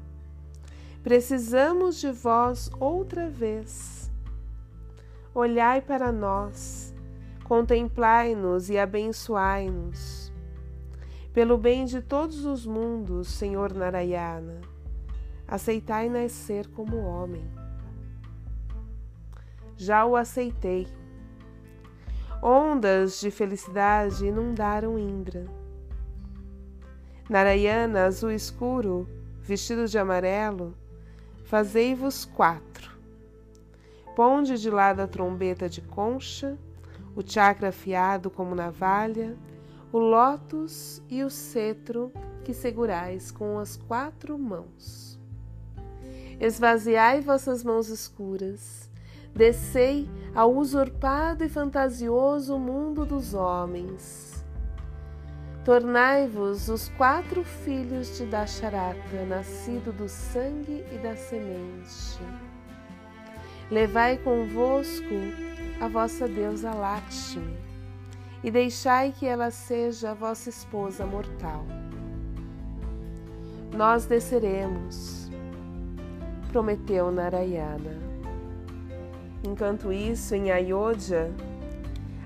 Precisamos 1.03 1.99
de 1.99 2.11
vós 2.11 2.69
outra 2.79 3.29
vez. 3.29 4.11
Olhai 5.33 5.81
para 5.81 6.11
nós, 6.11 6.93
contemplai-nos 7.45 8.69
e 8.69 8.77
abençoai-nos. 8.77 10.31
Pelo 11.33 11.57
bem 11.57 11.85
de 11.85 12.01
todos 12.01 12.45
os 12.45 12.65
mundos, 12.65 13.29
Senhor 13.29 13.73
Narayana, 13.73 14.59
aceitai 15.47 16.09
nascer 16.09 16.67
como 16.67 16.97
homem 16.97 17.59
já 19.79 20.05
o 20.05 20.17
aceitei. 20.17 20.87
Ondas 22.41 23.19
de 23.19 23.29
felicidade 23.29 24.25
inundaram 24.25 24.97
Indra. 24.97 25.45
Narayana, 27.29 28.05
azul 28.05 28.31
escuro, 28.31 29.09
vestido 29.41 29.85
de 29.85 29.99
amarelo, 29.99 30.73
fazei-vos 31.43 32.23
quatro. 32.23 32.97
Ponde 34.15 34.57
de 34.57 34.69
lado 34.69 35.01
a 35.01 35.07
trombeta 35.07 35.67
de 35.67 35.81
concha, 35.81 36.57
o 37.13 37.21
chakra 37.21 37.69
afiado 37.69 38.29
como 38.29 38.55
navalha, 38.55 39.35
o 39.91 39.97
lótus 39.97 41.03
e 41.09 41.25
o 41.25 41.29
cetro 41.29 42.09
que 42.45 42.53
segurais 42.53 43.31
com 43.31 43.59
as 43.59 43.75
quatro 43.75 44.39
mãos. 44.39 45.19
Esvaziai 46.39 47.19
vossas 47.19 47.65
mãos 47.65 47.89
escuras 47.89 48.88
descei 49.33 50.09
ao 50.33 50.53
usurpado 50.53 51.43
e 51.43 51.49
fantasioso 51.49 52.57
mundo 52.57 53.05
dos 53.05 53.33
homens. 53.33 54.45
Tornai-vos 55.65 56.69
os 56.69 56.89
quatro 56.89 57.43
filhos 57.43 58.17
de 58.17 58.25
Dasharata, 58.25 59.25
nascido 59.27 59.91
do 59.91 60.07
sangue 60.07 60.83
e 60.91 60.97
da 60.97 61.15
semente. 61.15 62.19
Levai 63.69 64.17
convosco 64.17 65.13
a 65.79 65.87
vossa 65.87 66.27
deusa 66.27 66.71
Lakshmi 66.73 67.57
e 68.43 68.49
deixai 68.49 69.11
que 69.11 69.25
ela 69.25 69.51
seja 69.51 70.11
a 70.11 70.13
vossa 70.13 70.49
esposa 70.49 71.05
mortal. 71.05 71.65
Nós 73.75 74.05
desceremos, 74.05 75.29
prometeu 76.51 77.11
Narayana. 77.11 78.08
Enquanto 79.43 79.91
isso, 79.91 80.35
em 80.35 80.51
Ayodhya, 80.51 81.31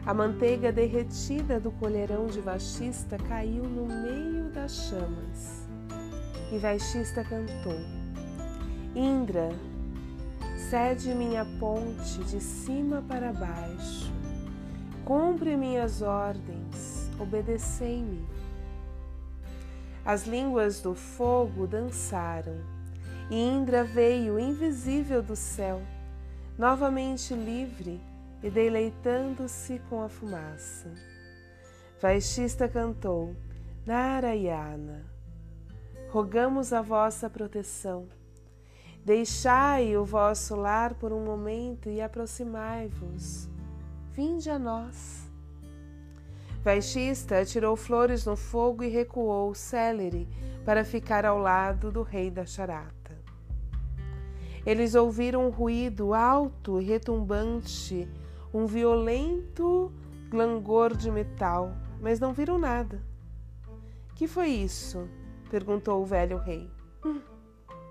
a 0.03 0.13
manteiga 0.13 0.71
derretida 0.71 1.59
do 1.59 1.71
colherão 1.71 2.25
de 2.25 2.41
Vashista 2.41 3.17
caiu 3.17 3.63
no 3.63 3.85
meio 3.85 4.49
das 4.49 4.89
chamas. 4.89 5.67
E 6.51 6.57
Vashista 6.57 7.23
cantou: 7.23 7.79
Indra, 8.95 9.49
cede 10.69 11.13
minha 11.13 11.45
ponte 11.59 12.23
de 12.23 12.41
cima 12.41 13.03
para 13.07 13.31
baixo. 13.31 14.11
Cumpre 15.05 15.55
minhas 15.55 16.01
ordens, 16.01 17.11
obedecei-me. 17.19 18.25
As 20.03 20.25
línguas 20.25 20.81
do 20.81 20.95
fogo 20.95 21.67
dançaram, 21.67 22.57
e 23.29 23.39
Indra 23.39 23.83
veio 23.83 24.39
invisível 24.39 25.21
do 25.21 25.35
céu 25.35 25.79
novamente 26.57 27.33
livre 27.33 27.99
e 28.41 28.49
deleitando-se 28.49 29.79
com 29.89 30.01
a 30.01 30.09
fumaça. 30.09 30.91
Vaishista 32.01 32.67
cantou: 32.67 33.35
Narayana, 33.85 35.05
rogamos 36.09 36.73
a 36.73 36.81
vossa 36.81 37.29
proteção. 37.29 38.07
Deixai 39.05 39.97
o 39.97 40.05
vosso 40.05 40.55
lar 40.55 40.93
por 40.93 41.11
um 41.11 41.25
momento 41.25 41.89
e 41.89 42.01
aproximai-vos. 42.01 43.49
Vinde 44.13 44.49
a 44.49 44.57
nós. 44.57 45.29
Vaishista 46.63 47.43
tirou 47.43 47.75
flores 47.75 48.25
no 48.25 48.37
fogo 48.37 48.83
e 48.83 48.87
recuou, 48.87 49.53
célere, 49.53 50.29
para 50.63 50.85
ficar 50.85 51.25
ao 51.25 51.37
lado 51.37 51.91
do 51.91 52.01
rei 52.01 52.31
da 52.31 52.45
charata. 52.45 52.92
Eles 54.65 54.95
ouviram 54.95 55.47
um 55.47 55.49
ruído 55.49 56.13
alto 56.13 56.79
e 56.79 56.85
retumbante, 56.85 58.07
um 58.53 58.65
violento 58.65 59.91
clangor 60.29 60.95
de 60.95 61.11
metal, 61.11 61.75
mas 62.01 62.19
não 62.19 62.33
viram 62.33 62.57
nada. 62.57 63.01
Que 64.15 64.27
foi 64.27 64.47
isso? 64.47 65.07
perguntou 65.49 66.01
o 66.01 66.05
velho 66.05 66.37
rei. 66.37 66.71
Hum, 67.05 67.21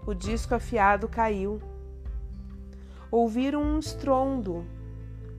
o 0.06 0.14
disco 0.14 0.54
afiado 0.54 1.08
caiu. 1.08 1.60
Ouviram 3.10 3.62
um 3.62 3.78
estrondo, 3.78 4.64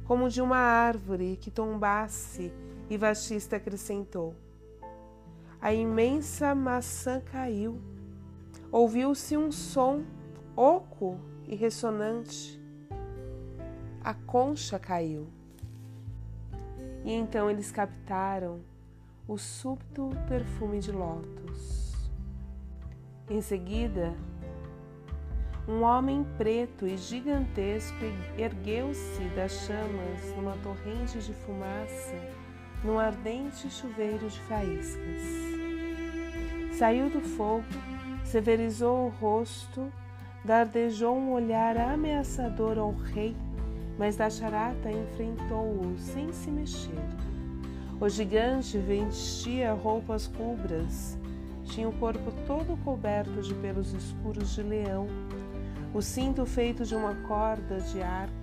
como 0.05 0.29
de 0.29 0.41
uma 0.41 0.57
árvore 0.57 1.37
que 1.37 1.49
tombasse, 1.49 2.53
e 2.89 2.95
Vachista 2.95 3.55
acrescentou: 3.55 4.35
A 5.59 5.73
imensa 5.73 6.53
maçã 6.53 7.19
caiu. 7.19 7.81
Ouviu-se 8.71 9.35
um 9.35 9.51
som 9.51 10.03
oco 10.55 11.19
e 11.47 11.55
ressonante. 11.55 12.61
A 14.03 14.13
concha 14.13 14.77
caiu. 14.77 15.27
E 17.03 17.11
então 17.11 17.49
eles 17.49 17.71
captaram 17.71 18.61
o 19.27 19.37
súbito 19.37 20.09
perfume 20.27 20.79
de 20.79 20.91
lótus. 20.91 22.11
Em 23.29 23.41
seguida, 23.41 24.13
um 25.67 25.81
homem 25.81 26.25
preto 26.37 26.85
e 26.85 26.97
gigantesco 26.97 28.03
ergueu-se 28.37 29.23
das 29.35 29.51
chamas 29.65 30.35
numa 30.35 30.57
torrente 30.57 31.19
de 31.19 31.33
fumaça, 31.33 32.15
num 32.83 32.99
ardente 32.99 33.69
chuveiro 33.69 34.27
de 34.27 34.39
faíscas. 34.41 35.21
Saiu 36.77 37.09
do 37.09 37.21
fogo, 37.21 37.63
severizou 38.25 39.05
o 39.05 39.09
rosto 39.09 39.91
dardejou 40.43 41.15
um 41.15 41.31
olhar 41.31 41.77
ameaçador 41.77 42.77
ao 42.77 42.91
rei, 42.91 43.35
mas 43.97 44.17
Dasharata 44.17 44.91
enfrentou-o 44.91 45.97
sem 45.97 46.31
se 46.33 46.51
mexer. 46.51 47.03
O 47.99 48.09
gigante 48.09 48.77
vestia 48.77 49.73
roupas 49.73 50.25
rubras, 50.25 51.17
tinha 51.65 51.87
o 51.87 51.93
corpo 51.93 52.31
todo 52.45 52.77
coberto 52.83 53.41
de 53.41 53.53
pelos 53.55 53.93
escuros 53.93 54.53
de 54.53 54.63
leão, 54.63 55.07
o 55.93 56.01
cinto 56.01 56.45
feito 56.45 56.83
de 56.83 56.95
uma 56.95 57.15
corda 57.27 57.79
de 57.79 58.01
arco, 58.01 58.33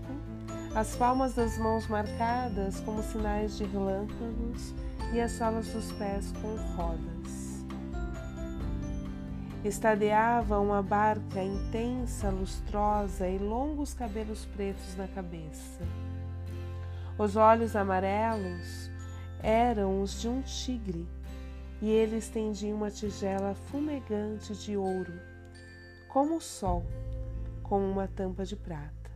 as 0.75 0.97
palmas 0.97 1.35
das 1.35 1.59
mãos 1.59 1.87
marcadas 1.89 2.81
como 2.81 3.03
sinais 3.03 3.59
de 3.59 3.65
relâmpagos 3.65 4.73
e 5.13 5.21
as 5.21 5.33
solas 5.33 5.67
dos 5.69 5.91
pés 5.93 6.33
com 6.41 6.57
rodas. 6.77 7.20
Estadeava 9.63 10.59
uma 10.59 10.83
barca 10.83 11.43
intensa, 11.43 12.31
lustrosa 12.31 13.29
e 13.29 13.37
longos 13.37 13.93
cabelos 13.93 14.47
pretos 14.47 14.97
na 14.97 15.07
cabeça. 15.07 15.83
Os 17.19 17.37
olhos 17.37 17.77
amarelos 17.77 18.91
eram 19.43 20.01
os 20.01 20.19
de 20.19 20.29
um 20.29 20.41
tigre 20.41 21.07
e 21.83 21.91
ele 21.91 22.17
estendia 22.17 22.75
uma 22.75 22.91
tigela 22.91 23.55
fumegante 23.55 24.55
de 24.55 24.79
ouro, 24.79 25.13
como 26.09 26.37
o 26.37 26.41
sol, 26.41 26.83
com 27.63 27.87
uma 27.91 28.09
tampa 28.09 28.47
de 28.47 28.57
prata. 28.57 29.11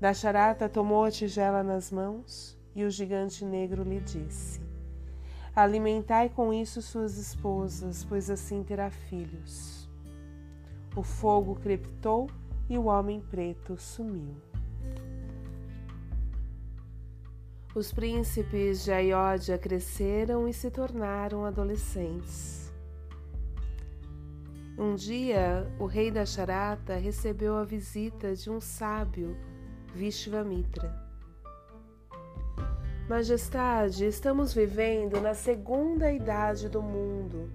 Da 0.00 0.14
charata 0.14 0.70
tomou 0.70 1.04
a 1.04 1.10
tigela 1.10 1.62
nas 1.62 1.90
mãos 1.90 2.58
e 2.74 2.82
o 2.82 2.90
gigante 2.90 3.44
negro 3.44 3.82
lhe 3.82 4.00
disse: 4.00 4.63
Alimentai 5.56 6.28
com 6.28 6.52
isso 6.52 6.82
suas 6.82 7.16
esposas, 7.16 8.04
pois 8.04 8.28
assim 8.28 8.64
terá 8.64 8.90
filhos. 8.90 9.88
O 10.96 11.02
fogo 11.02 11.54
crepitou 11.54 12.28
e 12.68 12.76
o 12.76 12.86
homem 12.86 13.20
preto 13.20 13.76
sumiu. 13.76 14.34
Os 17.72 17.92
príncipes 17.92 18.82
de 18.82 18.92
Ayodhya 18.92 19.56
cresceram 19.56 20.48
e 20.48 20.52
se 20.52 20.72
tornaram 20.72 21.44
adolescentes. 21.44 22.72
Um 24.76 24.96
dia, 24.96 25.72
o 25.78 25.86
rei 25.86 26.10
da 26.10 26.26
Charata 26.26 26.96
recebeu 26.96 27.56
a 27.56 27.64
visita 27.64 28.34
de 28.34 28.50
um 28.50 28.60
sábio, 28.60 29.36
Vishvamitra. 29.94 31.03
Majestade, 33.08 34.06
estamos 34.06 34.54
vivendo 34.54 35.20
na 35.20 35.34
segunda 35.34 36.10
idade 36.10 36.70
do 36.70 36.80
mundo 36.80 37.52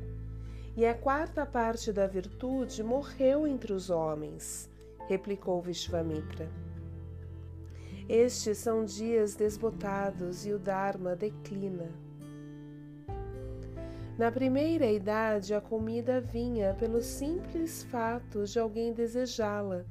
e 0.77 0.85
a 0.85 0.93
quarta 0.93 1.43
parte 1.43 1.91
da 1.91 2.05
virtude 2.05 2.83
morreu 2.83 3.47
entre 3.47 3.73
os 3.73 3.89
homens, 3.89 4.69
replicou 5.07 5.59
Vishvamitra. 5.59 6.47
Estes 8.07 8.59
são 8.59 8.85
dias 8.85 9.35
desbotados 9.35 10.45
e 10.45 10.53
o 10.53 10.59
Dharma 10.59 11.15
declina. 11.15 11.89
Na 14.19 14.31
primeira 14.31 14.85
idade, 14.85 15.55
a 15.55 15.59
comida 15.59 16.21
vinha 16.21 16.75
pelo 16.75 17.01
simples 17.01 17.81
fato 17.85 18.43
de 18.43 18.59
alguém 18.59 18.93
desejá-la 18.93 19.83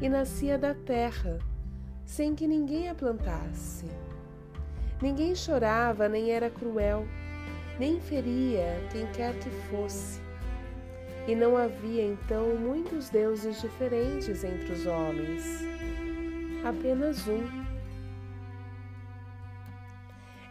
e 0.00 0.08
nascia 0.08 0.56
da 0.56 0.72
terra, 0.72 1.40
sem 2.04 2.36
que 2.36 2.46
ninguém 2.46 2.88
a 2.88 2.94
plantasse. 2.94 4.07
Ninguém 5.00 5.34
chorava, 5.34 6.08
nem 6.08 6.30
era 6.30 6.50
cruel, 6.50 7.06
nem 7.78 8.00
feria 8.00 8.82
quem 8.90 9.06
quer 9.12 9.34
que 9.38 9.50
fosse. 9.70 10.20
E 11.26 11.34
não 11.34 11.56
havia 11.56 12.04
então 12.04 12.56
muitos 12.56 13.10
deuses 13.10 13.60
diferentes 13.60 14.42
entre 14.42 14.72
os 14.72 14.86
homens 14.86 15.68
apenas 16.64 17.26
um. 17.26 17.42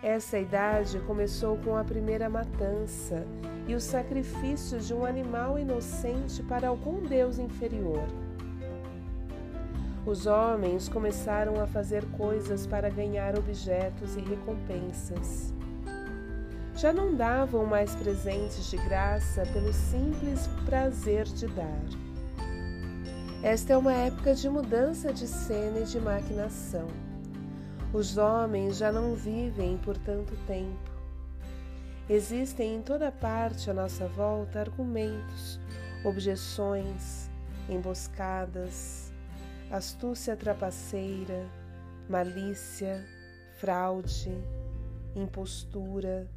Essa 0.02 0.40
idade 0.40 1.00
começou 1.02 1.58
com 1.58 1.76
a 1.76 1.84
primeira 1.84 2.30
matança 2.30 3.26
e 3.68 3.74
o 3.74 3.82
sacrifício 3.82 4.80
de 4.80 4.94
um 4.94 5.06
animal 5.06 5.58
inocente 5.58 6.42
para 6.44 6.68
algum 6.68 7.02
deus 7.02 7.40
inferior. 7.40 8.08
Os 10.08 10.26
homens 10.26 10.88
começaram 10.88 11.62
a 11.62 11.68
fazer 11.68 12.06
coisas 12.12 12.66
para 12.66 12.90
ganhar 12.90 13.38
objetos 13.38 14.16
e 14.16 14.22
recompensas. 14.22 15.54
Já 16.78 16.94
não 16.94 17.14
davam 17.14 17.66
mais 17.66 17.94
presentes 17.94 18.70
de 18.70 18.78
graça 18.78 19.44
pelo 19.52 19.74
simples 19.74 20.48
prazer 20.66 21.26
de 21.26 21.46
dar. 21.48 21.84
Esta 23.44 23.74
é 23.74 23.78
uma 23.78 23.92
época 23.92 24.34
de 24.34 24.48
mudança 24.48 25.12
de 25.12 25.28
cena 25.28 25.80
e 25.80 25.84
de 25.84 26.00
maquinação. 26.00 26.88
Os 27.92 28.18
homens 28.18 28.78
já 28.78 28.94
não 28.94 29.14
vivem 29.14 29.78
por 29.78 29.98
tanto 29.98 30.34
tempo. 30.48 30.90
Existem 32.10 32.76
em 32.76 32.82
toda 32.82 33.12
parte 33.12 33.70
à 33.70 33.74
nossa 33.74 34.08
volta 34.08 34.62
argumentos, 34.62 35.60
objeções, 36.06 37.30
emboscadas, 37.68 39.07
astúcia 39.72 40.36
trapaceira, 40.36 41.50
malícia, 42.10 43.06
fraude, 43.60 44.32
impostura, 45.16 46.30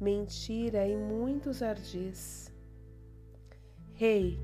mentira 0.00 0.86
e 0.86 0.96
muitos 0.96 1.62
ardis. 1.62 2.52
Rei, 3.94 4.38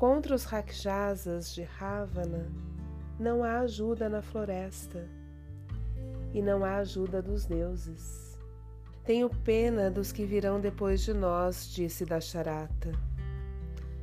Contra 0.00 0.34
os 0.34 0.44
Rakshasas 0.44 1.54
de 1.54 1.62
Ravana 1.62 2.50
não 3.18 3.44
há 3.44 3.58
ajuda 3.58 4.08
na 4.08 4.22
floresta 4.22 5.06
e 6.32 6.40
não 6.40 6.64
há 6.64 6.76
ajuda 6.76 7.20
dos 7.20 7.44
deuses. 7.44 8.38
Tenho 9.04 9.28
pena 9.28 9.90
dos 9.90 10.10
que 10.10 10.24
virão 10.24 10.58
depois 10.58 11.02
de 11.02 11.12
nós, 11.12 11.68
disse 11.70 12.06
Dasharata. 12.06 12.92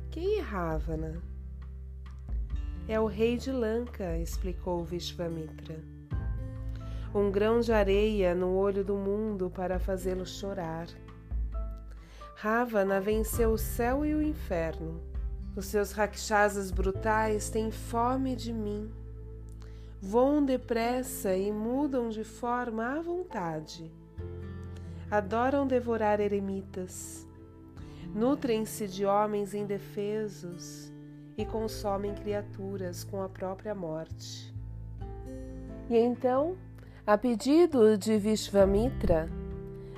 Quem 0.08 0.38
é 0.38 0.40
Ravana? 0.40 1.20
É 2.88 2.98
o 2.98 3.06
rei 3.06 3.36
de 3.36 3.52
Lanka, 3.52 4.16
explicou 4.16 4.82
Vishvamitra. 4.82 5.78
Um 7.14 7.30
grão 7.30 7.60
de 7.60 7.72
areia 7.72 8.34
no 8.34 8.54
olho 8.56 8.82
do 8.82 8.96
mundo 8.96 9.50
para 9.50 9.78
fazê-lo 9.78 10.26
chorar. 10.26 10.88
Ravana 12.34 13.00
venceu 13.00 13.52
o 13.52 13.58
céu 13.58 14.04
e 14.04 14.14
o 14.14 14.22
inferno 14.22 15.00
os 15.58 15.66
seus 15.66 15.90
rakshasas 15.90 16.70
brutais 16.70 17.50
têm 17.50 17.72
fome 17.72 18.36
de 18.36 18.52
mim. 18.52 18.88
Voam 20.00 20.44
depressa 20.44 21.34
e 21.34 21.50
mudam 21.50 22.10
de 22.10 22.22
forma 22.22 22.96
à 22.96 23.00
vontade. 23.00 23.90
Adoram 25.10 25.66
devorar 25.66 26.20
eremitas. 26.20 27.26
Nutrem-se 28.14 28.86
de 28.86 29.04
homens 29.04 29.52
indefesos 29.52 30.92
e 31.38 31.46
consomem 31.46 32.12
criaturas 32.16 33.04
com 33.04 33.22
a 33.22 33.28
própria 33.28 33.74
morte. 33.74 34.52
E 35.88 35.96
então, 35.96 36.56
a 37.06 37.16
pedido 37.16 37.96
de 37.96 38.18
Vishvamitra, 38.18 39.30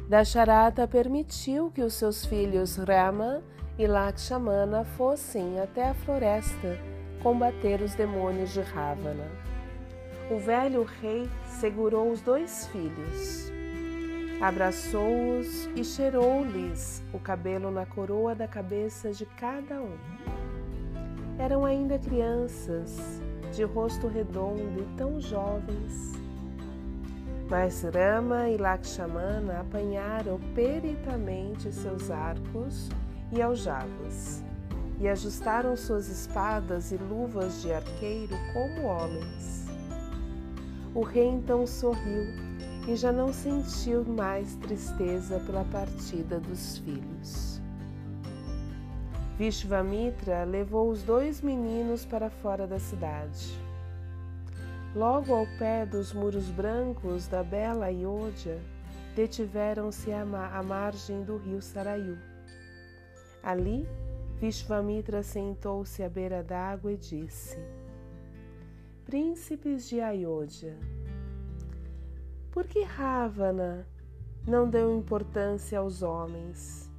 Dasharata 0.08 0.86
permitiu 0.86 1.70
que 1.70 1.82
os 1.82 1.94
seus 1.94 2.26
filhos 2.26 2.76
Rama 2.76 3.42
e 3.78 3.86
Lakshmana 3.86 4.84
fossem 4.84 5.58
até 5.58 5.88
a 5.88 5.94
floresta 5.94 6.78
combater 7.22 7.80
os 7.80 7.94
demônios 7.94 8.52
de 8.52 8.60
Ravana. 8.60 9.26
O 10.30 10.38
velho 10.38 10.84
rei 10.84 11.28
segurou 11.44 12.10
os 12.10 12.20
dois 12.20 12.66
filhos, 12.68 13.50
abraçou-os 14.40 15.66
e 15.74 15.82
cheirou-lhes 15.84 17.02
o 17.12 17.18
cabelo 17.18 17.70
na 17.70 17.84
coroa 17.84 18.34
da 18.34 18.46
cabeça 18.46 19.10
de 19.12 19.26
cada 19.26 19.80
um. 19.80 19.96
Eram 21.40 21.64
ainda 21.64 21.98
crianças, 21.98 22.98
de 23.54 23.64
rosto 23.64 24.06
redondo 24.06 24.78
e 24.78 24.96
tão 24.98 25.18
jovens. 25.18 26.12
Mas 27.48 27.82
Rama 27.82 28.50
e 28.50 28.58
Lakshmana 28.58 29.60
apanharam 29.60 30.38
peritamente 30.54 31.72
seus 31.72 32.10
arcos 32.10 32.90
e 33.32 33.40
aljavas, 33.40 34.44
e 35.00 35.08
ajustaram 35.08 35.74
suas 35.78 36.08
espadas 36.08 36.92
e 36.92 36.98
luvas 36.98 37.62
de 37.62 37.72
arqueiro 37.72 38.36
como 38.52 38.86
homens. 38.86 39.64
O 40.94 41.00
rei 41.00 41.26
então 41.26 41.66
sorriu 41.66 42.34
e 42.86 42.94
já 42.94 43.10
não 43.10 43.32
sentiu 43.32 44.04
mais 44.04 44.56
tristeza 44.56 45.40
pela 45.46 45.64
partida 45.64 46.38
dos 46.38 46.76
filhos. 46.76 47.49
Vishvamitra 49.40 50.44
levou 50.44 50.90
os 50.90 51.02
dois 51.02 51.40
meninos 51.40 52.04
para 52.04 52.28
fora 52.28 52.66
da 52.66 52.78
cidade. 52.78 53.58
Logo 54.94 55.32
ao 55.32 55.46
pé 55.58 55.86
dos 55.86 56.12
muros 56.12 56.50
brancos 56.50 57.26
da 57.26 57.42
bela 57.42 57.86
Ayodhya, 57.86 58.60
detiveram-se 59.16 60.12
à 60.12 60.62
margem 60.62 61.22
do 61.22 61.38
rio 61.38 61.62
Sarayu. 61.62 62.18
Ali, 63.42 63.88
Vishvamitra 64.38 65.22
sentou-se 65.22 66.02
à 66.02 66.08
beira 66.10 66.42
d'água 66.42 66.92
e 66.92 66.98
disse: 66.98 67.56
Príncipes 69.06 69.88
de 69.88 70.02
Ayodhya, 70.02 70.76
por 72.50 72.66
que 72.66 72.82
Ravana 72.82 73.86
não 74.46 74.68
deu 74.68 74.94
importância 74.94 75.78
aos 75.78 76.02
homens? 76.02 76.89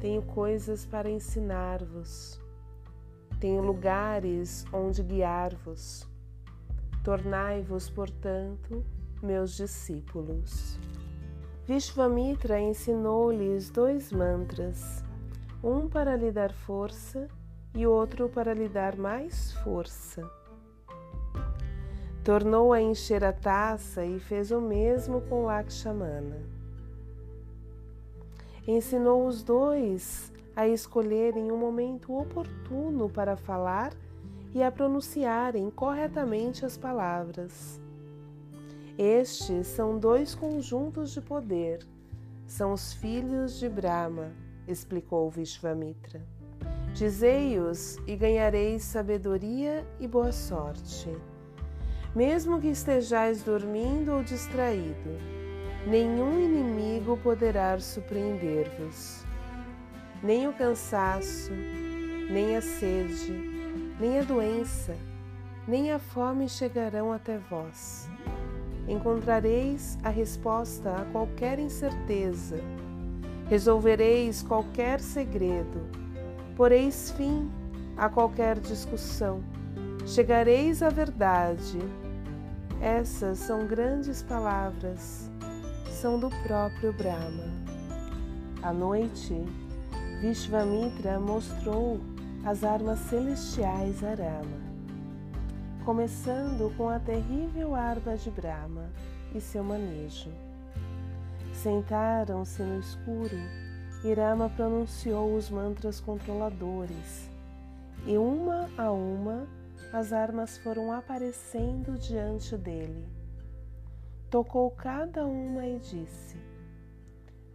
Tenho 0.00 0.22
coisas 0.22 0.86
para 0.86 1.10
ensinar-vos, 1.10 2.40
tenho 3.40 3.62
lugares 3.62 4.64
onde 4.72 5.02
guiar-vos. 5.02 6.08
Tornai-vos, 7.04 7.88
portanto, 7.88 8.84
meus 9.22 9.56
discípulos. 9.56 10.78
Vishvamitra 11.64 12.60
ensinou-lhes 12.60 13.70
dois 13.70 14.12
mantras, 14.12 15.04
um 15.62 15.88
para 15.88 16.16
lhe 16.16 16.32
dar 16.32 16.52
força 16.52 17.28
e 17.74 17.86
outro 17.86 18.28
para 18.28 18.54
lhe 18.54 18.68
dar 18.68 18.96
mais 18.96 19.52
força. 19.64 20.28
Tornou 22.24 22.72
a 22.72 22.80
encher 22.80 23.24
a 23.24 23.32
taça 23.32 24.04
e 24.04 24.18
fez 24.18 24.50
o 24.50 24.60
mesmo 24.60 25.20
com 25.22 25.44
Lakshmana. 25.44 26.57
Ensinou 28.68 29.26
os 29.26 29.42
dois 29.42 30.30
a 30.54 30.68
escolherem 30.68 31.50
um 31.50 31.56
momento 31.56 32.14
oportuno 32.14 33.08
para 33.08 33.34
falar 33.34 33.94
e 34.54 34.62
a 34.62 34.70
pronunciarem 34.70 35.70
corretamente 35.70 36.66
as 36.66 36.76
palavras. 36.76 37.80
Estes 38.98 39.68
são 39.68 39.98
dois 39.98 40.34
conjuntos 40.34 41.12
de 41.12 41.22
poder, 41.22 41.78
são 42.46 42.74
os 42.74 42.92
filhos 42.92 43.58
de 43.58 43.70
Brahma, 43.70 44.32
explicou 44.66 45.30
Vishvamitra. 45.30 46.20
Dizei-os 46.92 47.96
e 48.06 48.14
ganhareis 48.16 48.82
sabedoria 48.82 49.82
e 49.98 50.06
boa 50.06 50.30
sorte. 50.30 51.08
Mesmo 52.14 52.60
que 52.60 52.68
estejais 52.68 53.42
dormindo 53.42 54.12
ou 54.12 54.22
distraído, 54.22 55.37
nenhum 55.88 56.40
inimigo 56.40 57.16
poderá 57.16 57.78
surpreender-vos. 57.78 59.24
Nem 60.22 60.48
o 60.48 60.52
cansaço, 60.52 61.52
nem 62.30 62.56
a 62.56 62.60
sede, 62.60 63.32
nem 64.00 64.18
a 64.18 64.22
doença, 64.22 64.96
nem 65.66 65.92
a 65.92 65.98
fome 65.98 66.48
chegarão 66.48 67.12
até 67.12 67.38
vós. 67.38 68.08
Encontrareis 68.86 69.98
a 70.02 70.08
resposta 70.08 70.94
a 70.94 71.04
qualquer 71.06 71.58
incerteza, 71.58 72.56
resolvereis 73.48 74.42
qualquer 74.42 75.00
segredo 75.00 76.08
poreis 76.58 77.12
fim 77.12 77.48
a 77.96 78.08
qualquer 78.08 78.58
discussão, 78.58 79.40
chegareis 80.04 80.82
à 80.82 80.88
verdade. 80.90 81.78
Essas 82.80 83.38
são 83.38 83.64
grandes 83.64 84.24
palavras, 84.24 85.30
são 86.00 86.16
do 86.16 86.30
próprio 86.44 86.92
Brahma. 86.92 87.42
À 88.62 88.72
noite, 88.72 89.34
Vishvamitra 90.20 91.18
mostrou 91.18 91.98
as 92.46 92.62
armas 92.62 93.00
celestiais 93.00 94.04
a 94.04 94.10
Rama, 94.10 94.60
começando 95.84 96.72
com 96.76 96.88
a 96.88 97.00
terrível 97.00 97.74
arma 97.74 98.16
de 98.16 98.30
Brahma 98.30 98.84
e 99.34 99.40
seu 99.40 99.64
manejo. 99.64 100.30
Sentaram-se 101.52 102.62
no 102.62 102.78
escuro 102.78 103.36
Irama 104.04 104.48
pronunciou 104.50 105.34
os 105.34 105.50
mantras 105.50 105.98
controladores 105.98 107.28
e, 108.06 108.16
uma 108.16 108.70
a 108.78 108.92
uma, 108.92 109.48
as 109.92 110.12
armas 110.12 110.58
foram 110.58 110.92
aparecendo 110.92 111.98
diante 111.98 112.56
dele. 112.56 113.17
Tocou 114.30 114.70
cada 114.72 115.24
uma 115.24 115.66
e 115.66 115.78
disse: 115.78 116.36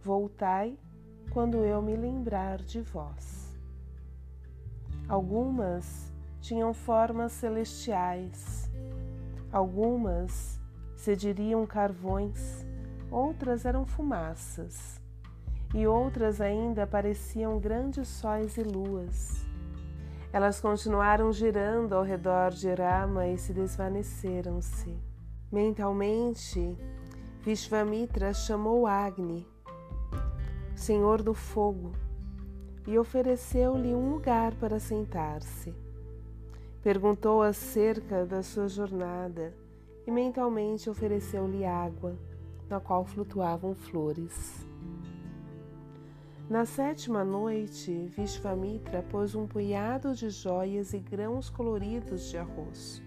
Voltai 0.02 0.76
quando 1.30 1.58
eu 1.58 1.80
me 1.80 1.94
lembrar 1.94 2.58
de 2.58 2.80
vós. 2.80 3.56
Algumas 5.08 6.12
tinham 6.40 6.74
formas 6.74 7.30
celestiais, 7.30 8.68
algumas 9.52 10.60
se 10.96 11.14
diriam 11.14 11.64
carvões, 11.64 12.66
outras 13.08 13.64
eram 13.64 13.86
fumaças 13.86 15.00
e 15.72 15.86
outras 15.86 16.40
ainda 16.40 16.88
pareciam 16.88 17.60
grandes 17.60 18.08
sóis 18.08 18.56
e 18.56 18.64
luas. 18.64 19.46
Elas 20.32 20.60
continuaram 20.60 21.32
girando 21.32 21.94
ao 21.94 22.02
redor 22.02 22.50
de 22.50 22.74
Rama 22.74 23.28
e 23.28 23.38
se 23.38 23.52
desvaneceram-se. 23.52 25.13
Mentalmente, 25.54 26.76
Vishvamitra 27.40 28.34
chamou 28.34 28.88
Agni, 28.88 29.46
senhor 30.74 31.22
do 31.22 31.32
fogo, 31.32 31.92
e 32.88 32.98
ofereceu-lhe 32.98 33.94
um 33.94 34.14
lugar 34.14 34.52
para 34.56 34.80
sentar-se. 34.80 35.72
Perguntou 36.82 37.40
acerca 37.40 38.26
da 38.26 38.42
sua 38.42 38.66
jornada 38.66 39.54
e 40.04 40.10
mentalmente 40.10 40.90
ofereceu-lhe 40.90 41.64
água, 41.64 42.18
na 42.68 42.80
qual 42.80 43.04
flutuavam 43.04 43.76
flores. 43.76 44.66
Na 46.50 46.64
sétima 46.64 47.24
noite, 47.24 48.06
Vishvamitra 48.06 49.04
pôs 49.04 49.36
um 49.36 49.46
punhado 49.46 50.16
de 50.16 50.30
joias 50.30 50.92
e 50.92 50.98
grãos 50.98 51.48
coloridos 51.48 52.28
de 52.28 52.38
arroz. 52.38 53.03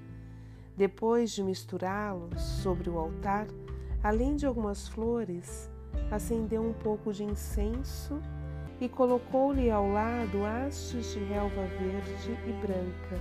Depois 0.77 1.31
de 1.31 1.43
misturá-los 1.43 2.39
sobre 2.39 2.87
o 2.87 2.99
altar, 2.99 3.47
além 4.03 4.35
de 4.35 4.45
algumas 4.45 4.87
flores, 4.87 5.71
acendeu 6.11 6.61
um 6.61 6.71
pouco 6.71 7.11
de 7.11 7.23
incenso 7.23 8.21
e 8.79 8.87
colocou-lhe 8.87 9.71
ao 9.71 9.89
lado 9.89 10.45
hastes 10.45 11.13
de 11.13 11.19
relva 11.23 11.65
verde 11.79 12.37
e 12.47 12.53
branca 12.61 13.19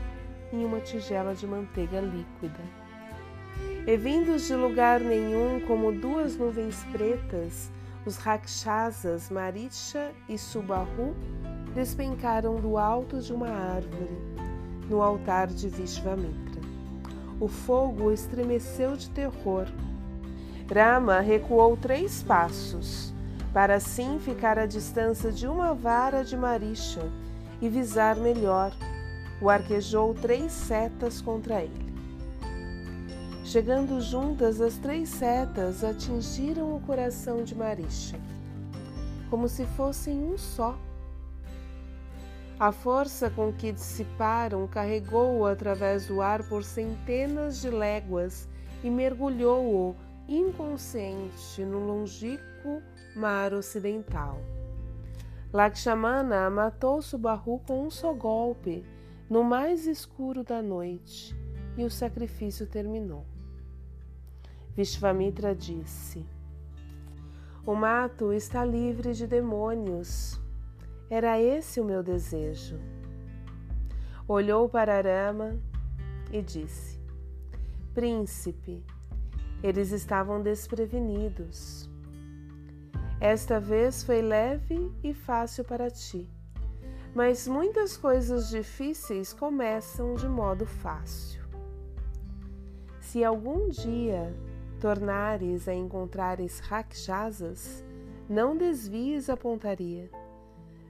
em 0.53 0.67
uma 0.67 0.81
tigela 0.81 1.35
de 1.35 1.47
manteiga 1.47 1.99
líquida. 1.99 2.63
E 3.87 3.97
vindos 3.97 4.47
de 4.47 4.55
lugar 4.55 5.01
nenhum, 5.01 5.59
como 5.67 5.93
duas 5.93 6.37
nuvens 6.37 6.85
pretas, 6.93 7.73
os 8.05 8.19
Rakshasas 8.19 9.31
Marisha 9.31 10.13
e 10.29 10.37
Subahu 10.37 11.17
despencaram 11.75 12.57
do 12.57 12.77
alto 12.77 13.19
de 13.19 13.33
uma 13.33 13.49
árvore, 13.49 14.19
no 14.91 15.01
altar 15.01 15.47
de 15.47 15.71
Vishvamitra. 15.71 16.46
O 17.39 17.49
fogo 17.49 18.11
estremeceu 18.11 18.97
de 18.97 19.11
terror. 19.11 19.67
Rama 20.73 21.21
recuou 21.21 21.77
três 21.77 22.23
passos, 22.23 23.13
para 23.53 23.77
assim 23.77 24.19
ficar 24.19 24.59
à 24.59 24.67
distância 24.67 25.31
de 25.31 25.47
uma 25.47 25.75
vara 25.75 26.25
de 26.25 26.37
Marisha 26.37 27.03
e 27.61 27.69
visar 27.69 28.17
melhor. 28.17 28.73
O 29.41 29.51
arquejou 29.51 30.15
três 30.15 30.51
setas 30.51 31.21
contra 31.21 31.63
ele. 31.63 31.95
Chegando 33.45 34.01
juntas, 34.01 34.61
as 34.61 34.77
três 34.79 35.09
setas 35.09 35.85
atingiram 35.85 36.75
o 36.75 36.81
coração 36.81 37.45
de 37.45 37.55
Marisha, 37.55 38.19
como 39.31 39.49
se 39.49 39.65
fossem 39.67 40.19
um 40.19 40.37
só. 40.37 40.77
A 42.59 42.73
força 42.73 43.29
com 43.29 43.53
que 43.53 43.71
dissiparam 43.71 44.67
carregou-o 44.67 45.45
através 45.45 46.07
do 46.07 46.23
ar 46.23 46.43
por 46.49 46.65
centenas 46.65 47.61
de 47.61 47.69
léguas 47.69 48.49
e 48.83 48.89
mergulhou-o 48.89 49.95
inconsciente 50.27 51.63
no 51.63 51.79
longínquo 51.79 52.81
mar 53.15 53.53
ocidental. 53.53 54.39
Lakshmana 55.53 56.49
matou 56.49 57.03
Subahu 57.03 57.61
com 57.61 57.87
um 57.87 57.91
só 57.91 58.15
golpe, 58.15 58.83
no 59.29 59.45
mais 59.45 59.87
escuro 59.87 60.43
da 60.43 60.63
noite, 60.63 61.37
e 61.77 61.85
o 61.85 61.91
sacrifício 61.91 62.67
terminou. 62.67 63.27
Vishvamitra 64.75 65.55
disse: 65.55 66.25
O 67.67 67.75
mato 67.75 68.33
está 68.33 68.65
livre 68.65 69.13
de 69.13 69.27
demônios. 69.27 70.41
Era 71.09 71.41
esse 71.41 71.81
o 71.81 71.85
meu 71.85 72.03
desejo. 72.03 72.81
Olhou 74.27 74.69
para 74.69 75.01
Rama 75.01 75.57
e 76.33 76.43
disse: 76.43 77.01
Príncipe, 77.95 78.85
eles 79.63 79.93
estavam 79.93 80.43
desprevenidos. 80.43 81.89
Esta 83.21 83.61
vez 83.61 84.03
foi 84.03 84.21
leve 84.21 84.93
e 85.03 85.15
fácil 85.15 85.65
para 85.65 85.89
ti, 85.91 86.29
mas 87.15 87.47
muitas 87.47 87.97
coisas 87.97 88.51
difíceis 88.51 89.33
começam 89.33 90.15
de 90.15 90.29
modo 90.29 90.67
fácil. 90.67 91.43
Se 93.01 93.25
algum 93.25 93.69
dia 93.69 94.35
tornares 94.81 95.69
a 95.69 95.75
encontrares 95.75 96.59
rakshasas, 96.59 97.85
não 98.29 98.57
desvies 98.57 99.31
a 99.31 99.37
pontaria. 99.37 100.11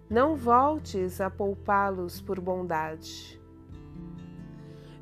Não 0.08 0.36
voltes 0.36 1.20
a 1.20 1.28
poupá-los 1.28 2.20
por 2.20 2.38
bondade. 2.38 3.40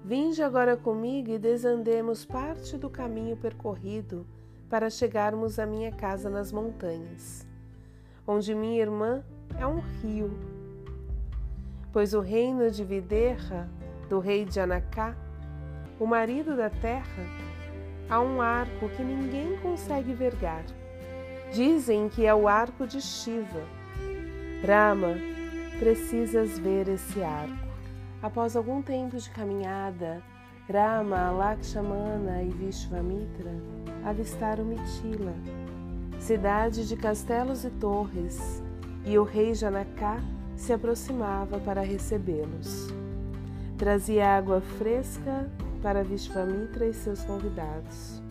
Vinde 0.03 0.43
agora 0.43 0.79
comigo 0.79 1.31
e 1.31 1.39
desandemos 1.39 2.25
parte 2.25 2.79
do 2.79 2.89
caminho 2.89 3.37
percorrido 3.37 4.27
para 4.71 4.89
chegarmos 4.89 5.59
à 5.59 5.67
minha 5.67 5.93
casa 5.93 6.31
nas 6.31 6.51
montanhas, 6.51 7.47
onde 8.27 8.55
minha 8.55 8.81
irmã 8.81 9.23
é 9.59 9.67
um 9.67 9.81
rio. 10.01 10.31
Pois 11.93 12.15
o 12.15 12.21
reino 12.21 12.71
de 12.71 12.83
Videha, 12.83 13.69
do 14.09 14.19
rei 14.19 14.47
de 14.47 14.59
Anaká, 14.59 15.15
o 16.01 16.07
marido 16.07 16.57
da 16.57 16.71
terra, 16.71 17.25
há 18.09 18.23
um 18.23 18.41
arco 18.41 18.89
que 18.89 19.03
ninguém 19.03 19.59
consegue 19.59 20.15
vergar. 20.15 20.65
Dizem 21.53 22.09
que 22.09 22.25
é 22.25 22.35
o 22.35 22.49
arco 22.49 22.87
de 22.87 23.03
Shiva. 23.03 23.74
Rama, 24.67 25.19
precisas 25.79 26.59
ver 26.59 26.89
esse 26.89 27.23
arco. 27.23 27.69
Após 28.23 28.57
algum 28.57 28.81
tempo 28.81 29.19
de 29.19 29.29
caminhada, 29.29 30.23
Rama, 30.67 31.31
Lakshmana 31.31 32.43
e 32.43 32.49
Vishvamitra 32.49 33.53
avistaram 34.03 34.65
Mitila, 34.65 35.35
cidade 36.19 36.89
de 36.89 36.97
castelos 36.97 37.63
e 37.67 37.71
torres, 37.73 38.63
e 39.05 39.19
o 39.19 39.23
rei 39.23 39.55
Janaka 39.55 40.17
se 40.57 40.73
aproximava 40.73 41.61
para 41.61 41.83
recebê-los. 41.83 42.89
Trazia 43.77 44.39
água 44.39 44.63
fresca 44.79 45.47
para 45.83 46.03
Vishvamitra 46.03 46.87
e 46.87 46.95
seus 46.95 47.23
convidados. 47.25 48.23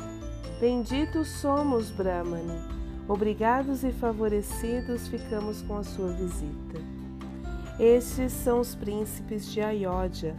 Benditos 0.59 1.27
somos, 1.27 1.91
Brahmani, 1.91 2.72
obrigados 3.07 3.83
e 3.83 3.91
favorecidos 3.91 5.07
ficamos 5.07 5.61
com 5.61 5.77
a 5.77 5.83
sua 5.83 6.11
visita. 6.13 6.79
Estes 7.79 8.31
são 8.31 8.59
os 8.59 8.75
príncipes 8.75 9.51
de 9.51 9.61
Ayodhya, 9.61 10.35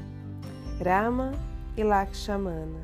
Rama 0.83 1.33
e 1.77 1.83
Lakshmana. 1.83 2.81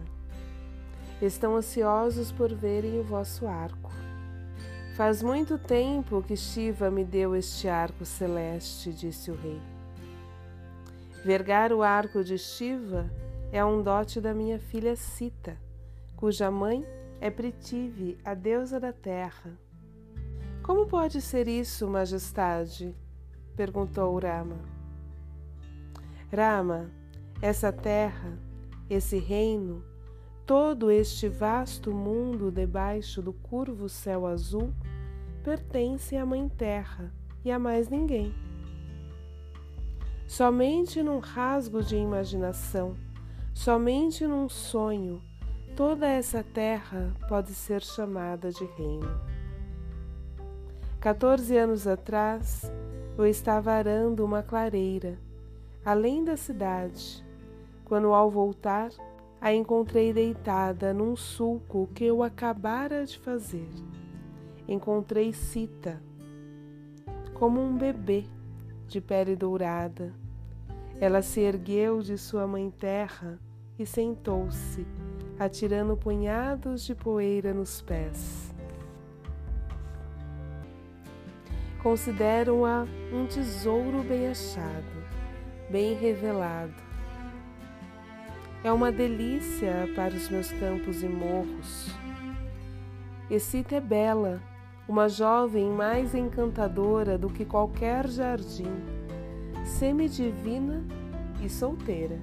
Estão 1.23 1.57
ansiosos 1.57 2.33
por 2.33 2.53
verem 2.53 2.99
o 2.99 3.05
vosso 3.05 3.47
arco. 3.47 3.91
Faz 4.97 5.23
muito 5.23 5.57
tempo 5.57 6.23
que 6.23 6.37
Shiva 6.37 6.91
me 6.91 7.05
deu 7.05 7.35
este 7.35 7.69
arco 7.69 8.05
celeste, 8.05 8.93
disse 8.93 9.31
o 9.31 9.35
rei. 9.35 9.61
Vergar 11.25 11.73
o 11.73 11.83
arco 11.83 12.25
de 12.25 12.37
Shiva 12.37 13.11
é 13.53 13.65
um 13.65 13.83
dote 13.83 14.21
da 14.21 14.35
minha 14.35 14.59
filha 14.59 14.97
Sita, 14.97 15.57
cuja 16.17 16.51
mãe 16.51 16.85
é 17.21 17.31
Prithvi, 17.31 18.19
a 18.25 18.35
deusa 18.35 18.81
da 18.81 18.93
terra. 18.93 19.59
Como 20.71 20.87
pode 20.87 21.21
ser 21.21 21.49
isso, 21.49 21.89
majestade? 21.89 22.95
perguntou 23.57 24.17
Rama. 24.21 24.57
Rama, 26.33 26.89
essa 27.43 27.73
terra, 27.73 28.39
esse 28.89 29.19
reino, 29.19 29.83
todo 30.47 30.89
este 30.89 31.29
vasto 31.29 31.93
mundo 31.93 32.53
debaixo 32.53 33.21
do 33.21 33.33
curvo 33.33 33.89
céu 33.89 34.25
azul 34.25 34.73
pertence 35.43 36.17
à 36.17 36.25
Mãe 36.25 36.49
Terra 36.49 37.13
e 37.45 37.51
a 37.51 37.59
mais 37.59 37.89
ninguém. 37.89 38.33
Somente 40.29 41.03
num 41.03 41.19
rasgo 41.19 41.83
de 41.83 41.97
imaginação 41.97 42.95
Somente 43.53 44.25
num 44.25 44.49
sonho 44.49 45.21
toda 45.77 46.07
essa 46.07 46.45
terra 46.45 47.13
pode 47.29 47.55
ser 47.55 47.83
chamada 47.83 48.53
de 48.53 48.65
reino. 48.77 49.40
14 51.01 51.57
anos 51.57 51.87
atrás, 51.87 52.71
eu 53.17 53.25
estava 53.27 53.73
arando 53.73 54.23
uma 54.23 54.43
clareira, 54.43 55.19
além 55.83 56.23
da 56.23 56.37
cidade, 56.37 57.25
quando 57.87 58.13
ao 58.13 58.31
voltar, 58.31 58.91
a 59.41 59.51
encontrei 59.51 60.13
deitada 60.13 60.93
num 60.93 61.17
sulco 61.17 61.89
que 61.95 62.05
eu 62.05 62.23
acabara 62.23 63.07
de 63.07 63.19
fazer. 63.19 63.67
Encontrei 64.69 65.33
Cita, 65.33 66.03
como 67.33 67.63
um 67.63 67.79
bebê 67.79 68.27
de 68.87 69.01
pele 69.01 69.35
dourada. 69.35 70.13
Ela 71.01 71.23
se 71.23 71.41
ergueu 71.41 72.03
de 72.03 72.19
sua 72.19 72.47
mãe 72.47 72.71
terra 72.71 73.39
e 73.79 73.87
sentou-se, 73.87 74.87
atirando 75.39 75.97
punhados 75.97 76.85
de 76.85 76.95
poeira 76.95 77.55
nos 77.55 77.81
pés. 77.81 78.50
Considero-a 81.83 82.87
um 83.11 83.27
tesouro 83.27 84.03
bem 84.03 84.29
achado, 84.29 84.85
bem 85.71 85.95
revelado. 85.95 86.75
É 88.63 88.71
uma 88.71 88.93
delícia 88.93 89.89
para 89.97 90.15
os 90.15 90.29
meus 90.29 90.53
campos 90.53 91.03
e 91.03 91.09
morros. 91.09 91.89
Excita 93.31 93.77
é 93.77 93.81
bela, 93.81 94.43
uma 94.87 95.09
jovem 95.09 95.71
mais 95.71 96.15
encantadora 96.15 97.17
do 97.17 97.31
que 97.31 97.47
qualquer 97.47 98.07
jardim, 98.09 98.71
semidivina 99.65 100.85
e 101.43 101.49
solteira. 101.49 102.19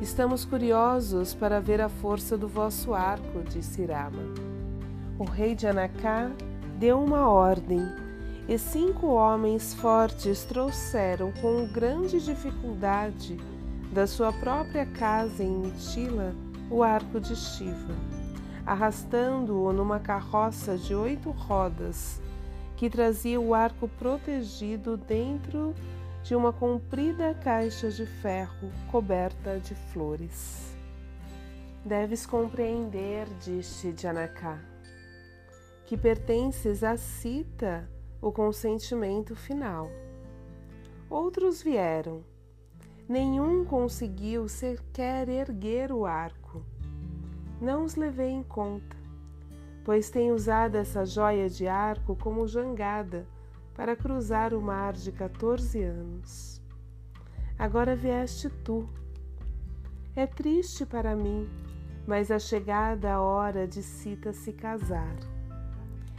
Estamos 0.00 0.44
curiosos 0.44 1.34
para 1.34 1.60
ver 1.60 1.80
a 1.80 1.88
força 1.88 2.36
do 2.36 2.48
vosso 2.48 2.94
arco, 2.94 3.44
disse 3.48 3.84
Rama. 3.84 4.34
O 5.20 5.24
rei 5.24 5.54
de 5.54 5.68
Anaká 5.68 6.32
deu 6.78 7.00
uma 7.00 7.28
ordem 7.28 8.09
e 8.50 8.58
cinco 8.58 9.06
homens 9.06 9.74
fortes 9.74 10.44
trouxeram 10.44 11.30
com 11.40 11.68
grande 11.68 12.18
dificuldade 12.18 13.36
da 13.92 14.08
sua 14.08 14.32
própria 14.32 14.84
casa 14.84 15.44
em 15.44 15.56
Mitila 15.56 16.34
o 16.68 16.82
arco 16.82 17.20
de 17.20 17.36
Shiva, 17.36 17.94
arrastando-o 18.66 19.72
numa 19.72 20.00
carroça 20.00 20.76
de 20.76 20.96
oito 20.96 21.30
rodas 21.30 22.20
que 22.76 22.90
trazia 22.90 23.40
o 23.40 23.54
arco 23.54 23.86
protegido 23.86 24.96
dentro 24.96 25.72
de 26.24 26.34
uma 26.34 26.52
comprida 26.52 27.32
caixa 27.34 27.88
de 27.88 28.04
ferro 28.04 28.68
coberta 28.90 29.60
de 29.60 29.76
flores. 29.76 30.74
Deves 31.84 32.26
compreender, 32.26 33.28
disse 33.40 33.94
Janaka, 33.96 34.58
que 35.86 35.96
pertences 35.96 36.82
a 36.82 36.96
Sita 36.96 37.88
o 38.20 38.30
consentimento 38.30 39.34
final. 39.34 39.90
Outros 41.08 41.62
vieram. 41.62 42.22
Nenhum 43.08 43.64
conseguiu 43.64 44.48
sequer 44.48 45.28
erguer 45.28 45.90
o 45.90 46.06
arco. 46.06 46.62
Não 47.60 47.84
os 47.84 47.96
levei 47.96 48.30
em 48.30 48.42
conta, 48.42 48.96
pois 49.84 50.10
tenho 50.10 50.34
usado 50.34 50.76
essa 50.76 51.04
joia 51.04 51.48
de 51.48 51.66
arco 51.66 52.14
como 52.14 52.46
jangada 52.46 53.26
para 53.74 53.96
cruzar 53.96 54.54
o 54.54 54.60
mar 54.60 54.92
de 54.92 55.10
14 55.10 55.82
anos. 55.82 56.62
Agora 57.58 57.96
vieste 57.96 58.48
tu. 58.64 58.88
É 60.14 60.26
triste 60.26 60.86
para 60.86 61.16
mim, 61.16 61.48
mas 62.06 62.30
a 62.30 62.38
chegada 62.38 63.14
a 63.14 63.20
hora 63.20 63.66
de 63.66 63.82
Sita 63.82 64.32
se 64.32 64.52
casar. 64.52 65.16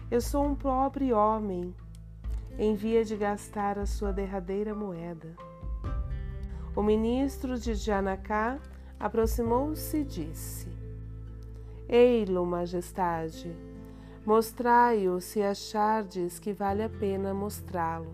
Eu 0.09 0.19
sou 0.19 0.45
um 0.45 0.55
pobre 0.55 1.13
homem, 1.13 1.73
em 2.57 2.75
via 2.75 3.03
de 3.03 3.15
gastar 3.15 3.79
a 3.79 3.85
sua 3.85 4.11
derradeira 4.11 4.73
moeda. 4.73 5.35
O 6.75 6.81
ministro 6.81 7.57
de 7.57 7.73
Janaka 7.73 8.59
aproximou-se 8.99 9.97
e 9.97 10.03
disse: 10.03 10.69
Ei-lo, 11.89 12.45
majestade, 12.45 13.55
Mostrai-o 14.23 15.19
se 15.19 15.41
achardes 15.41 16.37
que 16.37 16.53
vale 16.53 16.83
a 16.83 16.89
pena 16.89 17.33
mostrá-lo. 17.33 18.13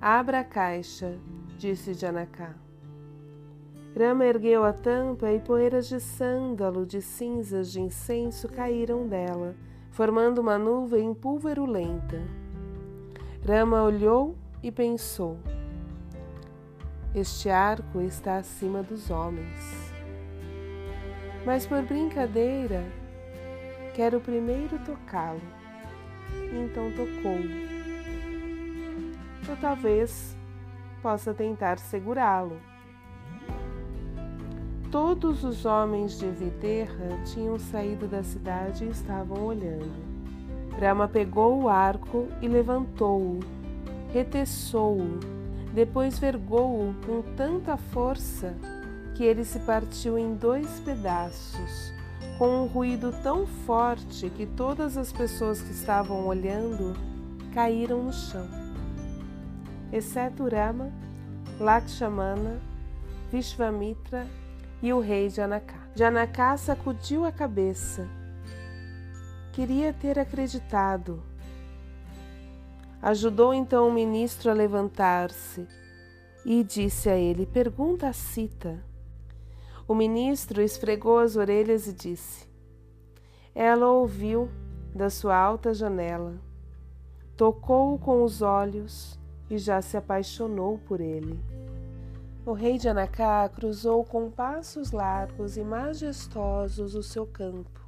Abra 0.00 0.40
a 0.40 0.44
caixa, 0.44 1.18
disse 1.58 1.94
Janaka. 1.94 2.54
Rama 3.98 4.24
ergueu 4.24 4.64
a 4.64 4.72
tampa 4.72 5.32
e 5.32 5.40
poeiras 5.40 5.88
de 5.88 5.98
sândalo 5.98 6.86
de 6.86 7.02
cinzas 7.02 7.72
de 7.72 7.80
incenso 7.80 8.48
caíram 8.48 9.08
dela, 9.08 9.56
formando 9.90 10.40
uma 10.40 10.58
nuvem 10.58 11.12
pulverulenta. 11.12 12.22
Rama 13.46 13.82
olhou 13.82 14.36
e 14.62 14.70
pensou: 14.70 15.38
Este 17.14 17.48
arco 17.50 18.00
está 18.00 18.36
acima 18.36 18.82
dos 18.82 19.10
homens. 19.10 19.92
Mas 21.44 21.66
por 21.66 21.82
brincadeira, 21.82 22.82
Quero 23.94 24.20
primeiro 24.20 24.76
tocá-lo. 24.80 25.40
Então 26.52 26.90
tocou. 26.90 27.38
Ou 29.48 29.56
talvez 29.60 30.36
possa 31.00 31.32
tentar 31.32 31.78
segurá-lo. 31.78 32.60
Todos 34.90 35.44
os 35.44 35.64
homens 35.64 36.18
de 36.18 36.28
Videha 36.28 37.22
tinham 37.24 37.56
saído 37.56 38.08
da 38.08 38.24
cidade 38.24 38.84
e 38.84 38.88
estavam 38.88 39.44
olhando. 39.44 40.13
Brahma 40.76 41.08
pegou 41.08 41.62
o 41.62 41.68
arco 41.68 42.28
e 42.42 42.48
levantou-o, 42.48 43.40
reteçou-o, 44.12 45.20
depois 45.72 46.18
vergou-o 46.18 46.94
com 47.06 47.22
tanta 47.36 47.76
força 47.76 48.54
que 49.14 49.22
ele 49.22 49.44
se 49.44 49.60
partiu 49.60 50.18
em 50.18 50.34
dois 50.34 50.80
pedaços 50.80 51.94
com 52.38 52.62
um 52.62 52.66
ruído 52.66 53.12
tão 53.22 53.46
forte 53.46 54.28
que 54.30 54.46
todas 54.46 54.96
as 54.96 55.12
pessoas 55.12 55.60
que 55.60 55.70
estavam 55.70 56.26
olhando 56.26 56.94
caíram 57.52 58.02
no 58.02 58.12
chão, 58.12 58.48
exceto 59.92 60.48
Rama, 60.48 60.90
Lakshmana, 61.60 62.60
Vishvamitra 63.30 64.26
e 64.82 64.92
o 64.92 65.00
rei 65.00 65.30
Janacá. 65.30 65.78
Janacá 65.94 66.56
sacudiu 66.56 67.24
a 67.24 67.30
cabeça. 67.30 68.08
Queria 69.54 69.92
ter 69.92 70.18
acreditado. 70.18 71.22
Ajudou 73.00 73.54
então 73.54 73.86
o 73.86 73.92
ministro 73.92 74.50
a 74.50 74.52
levantar-se 74.52 75.64
e 76.44 76.64
disse 76.64 77.08
a 77.08 77.16
ele: 77.16 77.46
Pergunta 77.46 78.08
a 78.08 78.12
Cita. 78.12 78.84
O 79.86 79.94
ministro 79.94 80.60
esfregou 80.60 81.20
as 81.20 81.36
orelhas 81.36 81.86
e 81.86 81.92
disse: 81.92 82.48
Ela 83.54 83.86
ouviu 83.86 84.50
da 84.92 85.08
sua 85.08 85.36
alta 85.36 85.72
janela, 85.72 86.34
tocou-o 87.36 87.96
com 87.96 88.24
os 88.24 88.42
olhos 88.42 89.16
e 89.48 89.56
já 89.56 89.80
se 89.80 89.96
apaixonou 89.96 90.78
por 90.78 91.00
ele. 91.00 91.38
O 92.44 92.54
rei 92.54 92.76
de 92.76 92.88
Anacá 92.88 93.48
cruzou 93.50 94.04
com 94.04 94.28
passos 94.32 94.90
largos 94.90 95.56
e 95.56 95.62
majestosos 95.62 96.96
o 96.96 97.04
seu 97.04 97.24
campo, 97.24 97.83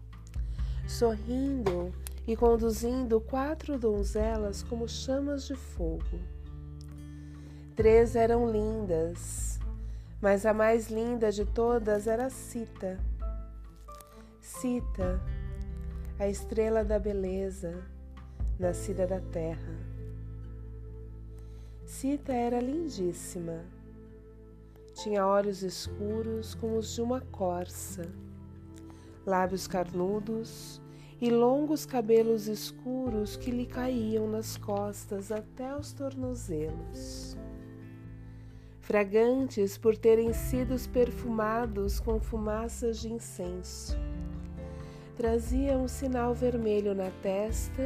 sorrindo 0.87 1.93
e 2.27 2.37
conduzindo 2.37 3.21
quatro 3.21 3.79
donzelas 3.79 4.63
como 4.63 4.89
chamas 4.89 5.47
de 5.47 5.55
fogo. 5.55 6.19
Três 7.75 8.17
eram 8.17 8.51
lindas, 8.51 9.59
mas 10.21 10.47
a 10.47 10.55
mais 10.55 10.89
linda 10.89 11.31
de 11.31 11.45
todas 11.45 12.07
era 12.07 12.31
Cita. 12.31 12.99
Cita, 14.41 15.21
a 16.19 16.29
estrela 16.29 16.85
da 16.85 16.99
beleza, 16.99 17.83
nascida 18.59 19.07
da 19.07 19.21
terra. 19.21 19.77
Cita 21.85 22.33
era 22.33 22.61
lindíssima 22.61 23.65
tinha 24.97 25.27
olhos 25.27 25.63
escuros 25.63 26.55
como 26.55 26.79
os 26.79 26.95
de 26.95 27.03
uma 27.03 27.21
corça, 27.21 28.11
lábios 29.27 29.67
carnudos 29.67 30.81
e 31.21 31.31
longos 31.31 31.85
cabelos 31.85 32.47
escuros 32.47 33.37
que 33.37 33.51
lhe 33.51 33.67
caíam 33.67 34.29
nas 34.29 34.57
costas 34.57 35.33
até 35.33 35.75
os 35.75 35.93
tornozelos. 35.93 37.37
Fragantes 38.81 39.77
por 39.77 39.97
terem 39.97 40.33
sido 40.33 40.77
perfumados 40.91 41.99
com 41.99 42.21
fumaças 42.21 43.01
de 43.01 43.13
incenso. 43.13 43.99
Trazia 45.17 45.77
um 45.77 45.89
sinal 45.89 46.33
vermelho 46.33 46.95
na 46.95 47.11
testa 47.21 47.83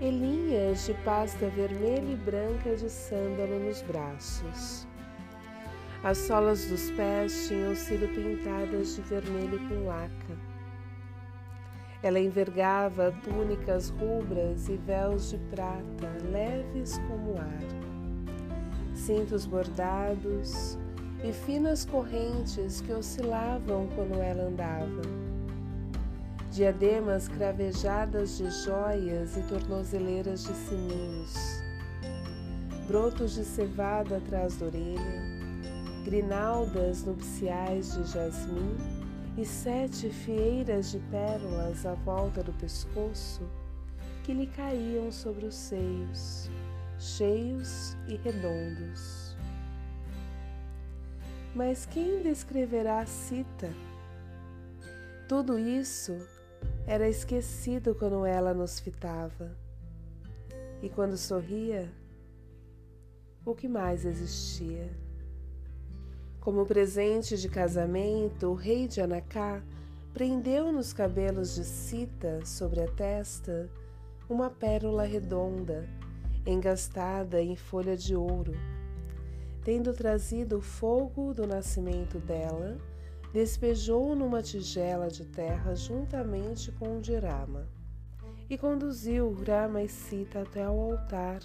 e 0.00 0.08
linhas 0.08 0.86
de 0.86 0.94
pasta 1.04 1.48
vermelha 1.48 2.12
e 2.12 2.16
branca 2.16 2.74
de 2.74 2.88
sândalo 2.88 3.58
nos 3.58 3.82
braços. 3.82 4.86
As 6.02 6.18
solas 6.18 6.66
dos 6.66 6.90
pés 6.92 7.48
tinham 7.48 7.74
sido 7.74 8.06
pintadas 8.14 8.96
de 8.96 9.02
vermelho 9.02 9.58
com 9.68 9.86
laca. 9.86 10.53
Ela 12.04 12.20
envergava 12.20 13.14
túnicas 13.24 13.88
rubras 13.88 14.68
e 14.68 14.76
véus 14.76 15.30
de 15.30 15.38
prata, 15.50 16.12
leves 16.30 16.98
como 17.08 17.38
ar, 17.38 18.94
cintos 18.94 19.46
bordados 19.46 20.78
e 21.26 21.32
finas 21.32 21.86
correntes 21.86 22.82
que 22.82 22.92
oscilavam 22.92 23.88
quando 23.94 24.20
ela 24.20 24.42
andava, 24.42 25.00
diademas 26.50 27.26
cravejadas 27.26 28.36
de 28.36 28.50
joias 28.50 29.38
e 29.38 29.42
tornozeleiras 29.44 30.44
de 30.44 30.52
sininhos, 30.52 31.62
brotos 32.86 33.34
de 33.34 33.46
cevada 33.46 34.18
atrás 34.18 34.58
da 34.58 34.66
orelha, 34.66 35.22
grinaldas 36.04 37.02
nupciais 37.02 37.94
de 37.94 38.04
jasmim 38.12 38.93
e 39.36 39.44
sete 39.44 40.10
fieiras 40.10 40.92
de 40.92 40.98
pérolas 41.10 41.84
à 41.84 41.94
volta 41.94 42.42
do 42.42 42.52
pescoço 42.52 43.42
que 44.22 44.32
lhe 44.32 44.46
caíam 44.46 45.10
sobre 45.10 45.44
os 45.44 45.54
seios, 45.54 46.48
cheios 46.98 47.96
e 48.06 48.16
redondos. 48.16 49.36
Mas 51.54 51.84
quem 51.84 52.22
descreverá 52.22 53.00
a 53.00 53.06
cita? 53.06 53.70
Tudo 55.28 55.58
isso 55.58 56.16
era 56.86 57.08
esquecido 57.08 57.94
quando 57.94 58.24
ela 58.24 58.54
nos 58.54 58.78
fitava. 58.78 59.56
E 60.82 60.88
quando 60.88 61.16
sorria, 61.16 61.90
o 63.44 63.54
que 63.54 63.68
mais 63.68 64.04
existia? 64.04 65.03
Como 66.44 66.66
presente 66.66 67.38
de 67.38 67.48
casamento, 67.48 68.48
o 68.48 68.54
rei 68.54 68.86
de 68.86 69.00
Anacá 69.00 69.62
prendeu 70.12 70.70
nos 70.70 70.92
cabelos 70.92 71.54
de 71.54 71.64
Sita 71.64 72.44
sobre 72.44 72.82
a 72.82 72.86
testa 72.86 73.70
uma 74.28 74.50
pérola 74.50 75.04
redonda, 75.04 75.88
engastada 76.44 77.40
em 77.40 77.56
folha 77.56 77.96
de 77.96 78.14
ouro. 78.14 78.52
Tendo 79.64 79.94
trazido 79.94 80.58
o 80.58 80.60
fogo 80.60 81.32
do 81.32 81.46
nascimento 81.46 82.18
dela, 82.18 82.76
despejou 83.32 84.14
numa 84.14 84.42
tigela 84.42 85.08
de 85.08 85.24
terra 85.24 85.74
juntamente 85.74 86.70
com 86.72 86.98
o 86.98 87.00
de 87.00 87.16
Rama, 87.16 87.66
e 88.50 88.58
conduziu 88.58 89.32
Rama 89.32 89.82
e 89.82 89.88
Sita 89.88 90.42
até 90.42 90.64
ao 90.64 90.78
altar 90.78 91.40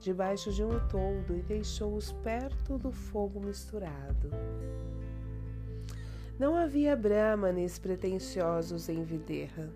debaixo 0.00 0.52
de 0.52 0.64
um 0.64 0.78
toldo 0.88 1.36
e 1.36 1.42
deixou-os 1.42 2.12
perto 2.12 2.78
do 2.78 2.92
fogo 2.92 3.40
misturado. 3.40 4.30
Não 6.38 6.56
havia 6.56 6.96
brahmanes 6.96 7.78
pretensiosos 7.78 8.88
em 8.88 9.04
Videha. 9.04 9.70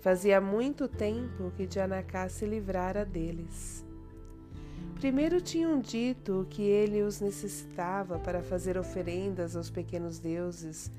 Fazia 0.00 0.40
muito 0.40 0.86
tempo 0.86 1.50
que 1.56 1.66
Janaka 1.70 2.28
se 2.28 2.44
livrara 2.44 3.04
deles. 3.04 3.84
Primeiro 4.96 5.40
tinham 5.40 5.80
dito 5.80 6.46
que 6.50 6.62
ele 6.62 7.02
os 7.02 7.20
necessitava 7.20 8.18
para 8.18 8.42
fazer 8.42 8.76
oferendas 8.76 9.56
aos 9.56 9.70
pequenos 9.70 10.18
deuses, 10.18 10.90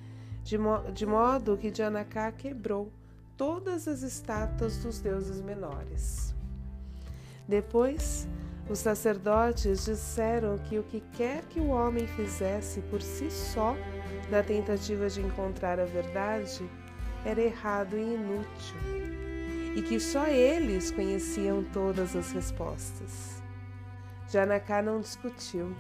de, 0.44 0.58
mo 0.58 0.92
de 0.92 1.06
modo 1.06 1.58
que 1.58 1.74
Janaka 1.74 2.32
quebrou 2.32 2.92
todas 3.38 3.88
as 3.88 4.02
estátuas 4.02 4.78
dos 4.78 5.00
deuses 5.00 5.42
menores. 5.42 6.33
Depois, 7.48 8.28
os 8.70 8.80
sacerdotes 8.80 9.86
disseram 9.86 10.58
que 10.58 10.80
o 10.80 10.84
que 10.84 11.02
quer 11.12 11.44
que 11.50 11.60
o 11.60 11.68
homem 11.68 12.08
fizesse 12.08 12.82
por 12.82 13.02
si 13.02 13.30
só, 13.30 13.76
na 14.30 14.42
tentativa 14.42 15.10
de 15.10 15.22
encontrar 15.22 15.80
a 15.80 15.86
verdade, 15.86 16.68
era 17.26 17.42
errado 17.42 17.98
e 17.98 18.16
inútil, 18.16 18.78
e 19.76 19.82
que 19.82 20.00
só 20.00 20.28
eles 20.28 20.92
conheciam 20.92 21.64
todas 21.64 22.16
as 22.16 22.32
respostas. 22.32 23.42
Janacá 24.30 24.82
não 24.82 25.00
discutiu. 25.00 25.76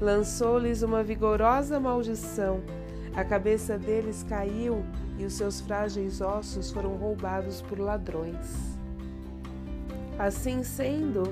Lançou-lhes 0.00 0.82
uma 0.82 1.02
vigorosa 1.02 1.78
maldição. 1.78 2.62
A 3.14 3.24
cabeça 3.24 3.78
deles 3.78 4.24
caiu 4.28 4.84
e 5.18 5.24
os 5.24 5.34
seus 5.34 5.60
frágeis 5.60 6.20
ossos 6.20 6.72
foram 6.72 6.96
roubados 6.96 7.60
por 7.62 7.78
ladrões. 7.78 8.73
Assim 10.18 10.62
sendo, 10.62 11.24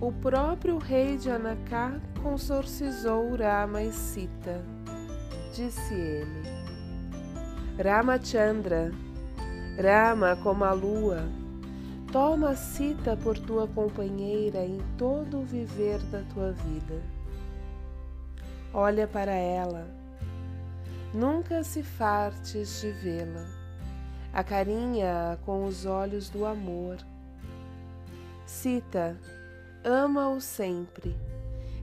o 0.00 0.10
próprio 0.10 0.76
rei 0.76 1.16
de 1.16 1.30
Anacá 1.30 2.00
consorcizou 2.20 3.36
Rama 3.36 3.80
e 3.80 3.92
Sita. 3.92 4.60
Disse 5.54 5.94
ele: 5.94 6.42
Ramachandra, 7.80 8.90
Rama 9.80 10.34
como 10.42 10.64
a 10.64 10.72
lua, 10.72 11.28
toma 12.10 12.56
Sita 12.56 13.16
por 13.16 13.38
tua 13.38 13.68
companheira 13.68 14.64
em 14.64 14.80
todo 14.98 15.38
o 15.38 15.44
viver 15.44 16.00
da 16.10 16.22
tua 16.34 16.50
vida. 16.50 17.00
Olha 18.72 19.06
para 19.06 19.32
ela, 19.32 19.86
nunca 21.14 21.62
se 21.62 21.84
fartes 21.84 22.80
de 22.80 22.90
vê-la, 22.90 23.46
acarinha-a 24.32 25.36
com 25.46 25.64
os 25.66 25.86
olhos 25.86 26.28
do 26.28 26.44
amor 26.44 26.96
Cita, 28.54 29.18
ama-o 29.84 30.40
sempre, 30.40 31.14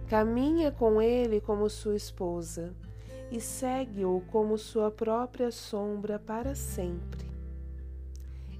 caminha 0.10 0.72
com 0.72 1.02
ele 1.02 1.40
como 1.42 1.70
sua 1.70 1.98
esposa 1.98 2.74
e 3.30 3.42
segue-o 3.42 4.22
como 4.32 4.58
sua 4.58 4.90
própria 4.90 5.52
sombra 5.52 6.18
para 6.18 6.56
sempre. 6.56 7.30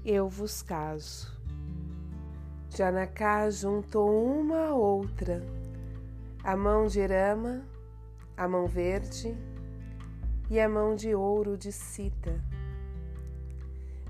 Eu 0.06 0.28
vos 0.28 0.62
caso. 0.62 1.32
Janacá 2.76 3.50
juntou 3.50 4.12
uma 4.12 4.68
a 4.68 4.76
outra, 4.76 5.42
a 6.44 6.56
mão 6.56 6.88
de 6.88 7.04
Rama, 7.04 7.64
a 8.36 8.46
mão 8.46 8.68
verde 8.68 9.36
e 10.50 10.60
a 10.60 10.68
mão 10.68 10.96
de 10.96 11.16
ouro 11.16 11.58
de 11.58 11.72
Sita. 11.72 12.40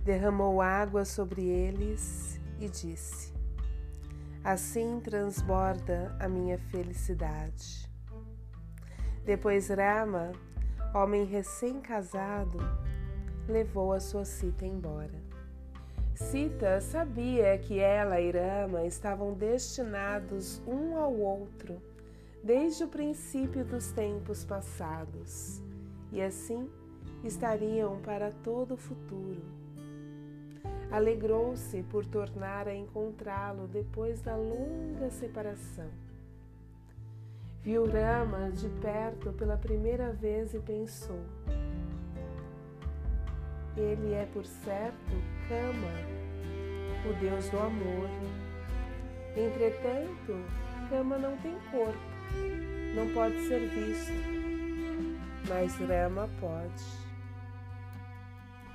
Derramou 0.04 0.60
água 0.60 1.06
sobre 1.06 1.44
eles 1.46 2.42
e 2.60 2.68
disse: 2.68 3.31
Assim 4.44 5.00
transborda 5.00 6.16
a 6.20 6.28
minha 6.28 6.58
felicidade. 6.58 7.90
Depois 9.24 9.70
Rama 9.70 10.32
homem 10.94 11.24
recém-casado, 11.24 12.58
levou 13.48 13.94
a 13.94 14.00
sua 14.00 14.26
Sita 14.26 14.66
embora. 14.66 15.22
Sita 16.14 16.82
sabia 16.82 17.58
que 17.58 17.80
ela 17.80 18.20
e 18.20 18.32
Rama 18.32 18.84
estavam 18.86 19.34
destinados 19.34 20.62
um 20.68 20.98
ao 20.98 21.14
outro 21.14 21.82
desde 22.44 22.84
o 22.84 22.88
princípio 22.88 23.64
dos 23.64 23.92
tempos 23.92 24.44
passados 24.44 25.62
e 26.12 26.22
assim 26.22 26.70
estariam 27.24 28.02
para 28.02 28.32
todo 28.44 28.74
o 28.74 28.78
futuro. 28.78 29.61
Alegrou-se 30.92 31.84
por 31.84 32.06
tornar 32.06 32.68
a 32.68 32.76
encontrá-lo 32.76 33.68
depois 33.68 34.22
da 34.22 34.36
longa 34.36 35.10
separação. 35.10 35.90
Viu 37.64 37.86
Rama 37.86 38.52
de 38.52 38.68
perto 38.82 39.32
pela 39.34 39.56
primeira 39.56 40.12
vez 40.12 40.54
e 40.54 40.60
pensou: 40.60 41.24
Ele 43.78 44.14
é, 44.14 44.28
por 44.34 44.44
certo, 44.46 45.12
Kama, 45.48 47.10
o 47.10 47.14
Deus 47.20 47.48
do 47.50 47.60
amor. 47.60 48.10
Entretanto, 49.38 50.44
Kama 50.90 51.18
não 51.18 51.38
tem 51.38 51.56
corpo, 51.72 52.00
não 52.96 53.14
pode 53.14 53.40
ser 53.48 53.60
visto, 53.70 54.12
mas 55.48 55.76
Rama 55.78 56.28
pode. 56.40 57.01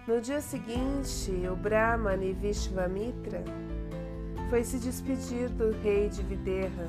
No 0.06 0.20
dia 0.20 0.40
seguinte, 0.40 1.32
o 1.50 1.56
Brahmani 1.56 2.32
Vishvamitra 2.32 3.42
foi 4.48 4.62
se 4.62 4.78
despedir 4.78 5.48
do 5.48 5.72
rei 5.82 6.08
de 6.08 6.22
Videha. 6.22 6.86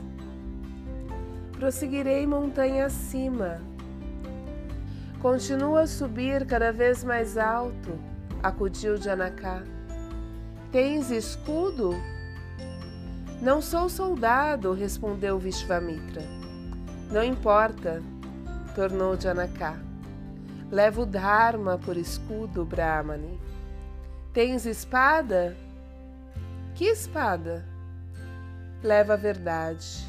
Prosseguirei 1.53 2.27
montanha 2.27 2.85
acima. 2.85 3.59
Continua 5.19 5.81
a 5.81 5.87
subir 5.87 6.45
cada 6.45 6.71
vez 6.71 7.03
mais 7.03 7.39
alto, 7.39 7.97
acudiu 8.43 8.95
Janaka. 8.97 9.63
Tens 10.71 11.09
escudo? 11.09 11.95
Não 13.41 13.63
sou 13.63 13.89
soldado, 13.89 14.73
respondeu 14.73 15.39
Vishvamitra. 15.39 16.21
Não 17.11 17.23
importa, 17.23 17.99
tornou 18.75 19.19
Janaka. 19.19 19.86
Leva 20.69 21.01
o 21.01 21.05
Dharma 21.05 21.77
por 21.77 21.95
escudo, 21.95 22.65
Brahmani. 22.65 23.39
Tens 24.33 24.65
espada? 24.65 25.55
Que 26.75 26.85
espada? 26.85 27.65
Leva 28.83 29.13
a 29.13 29.17
verdade. 29.17 30.05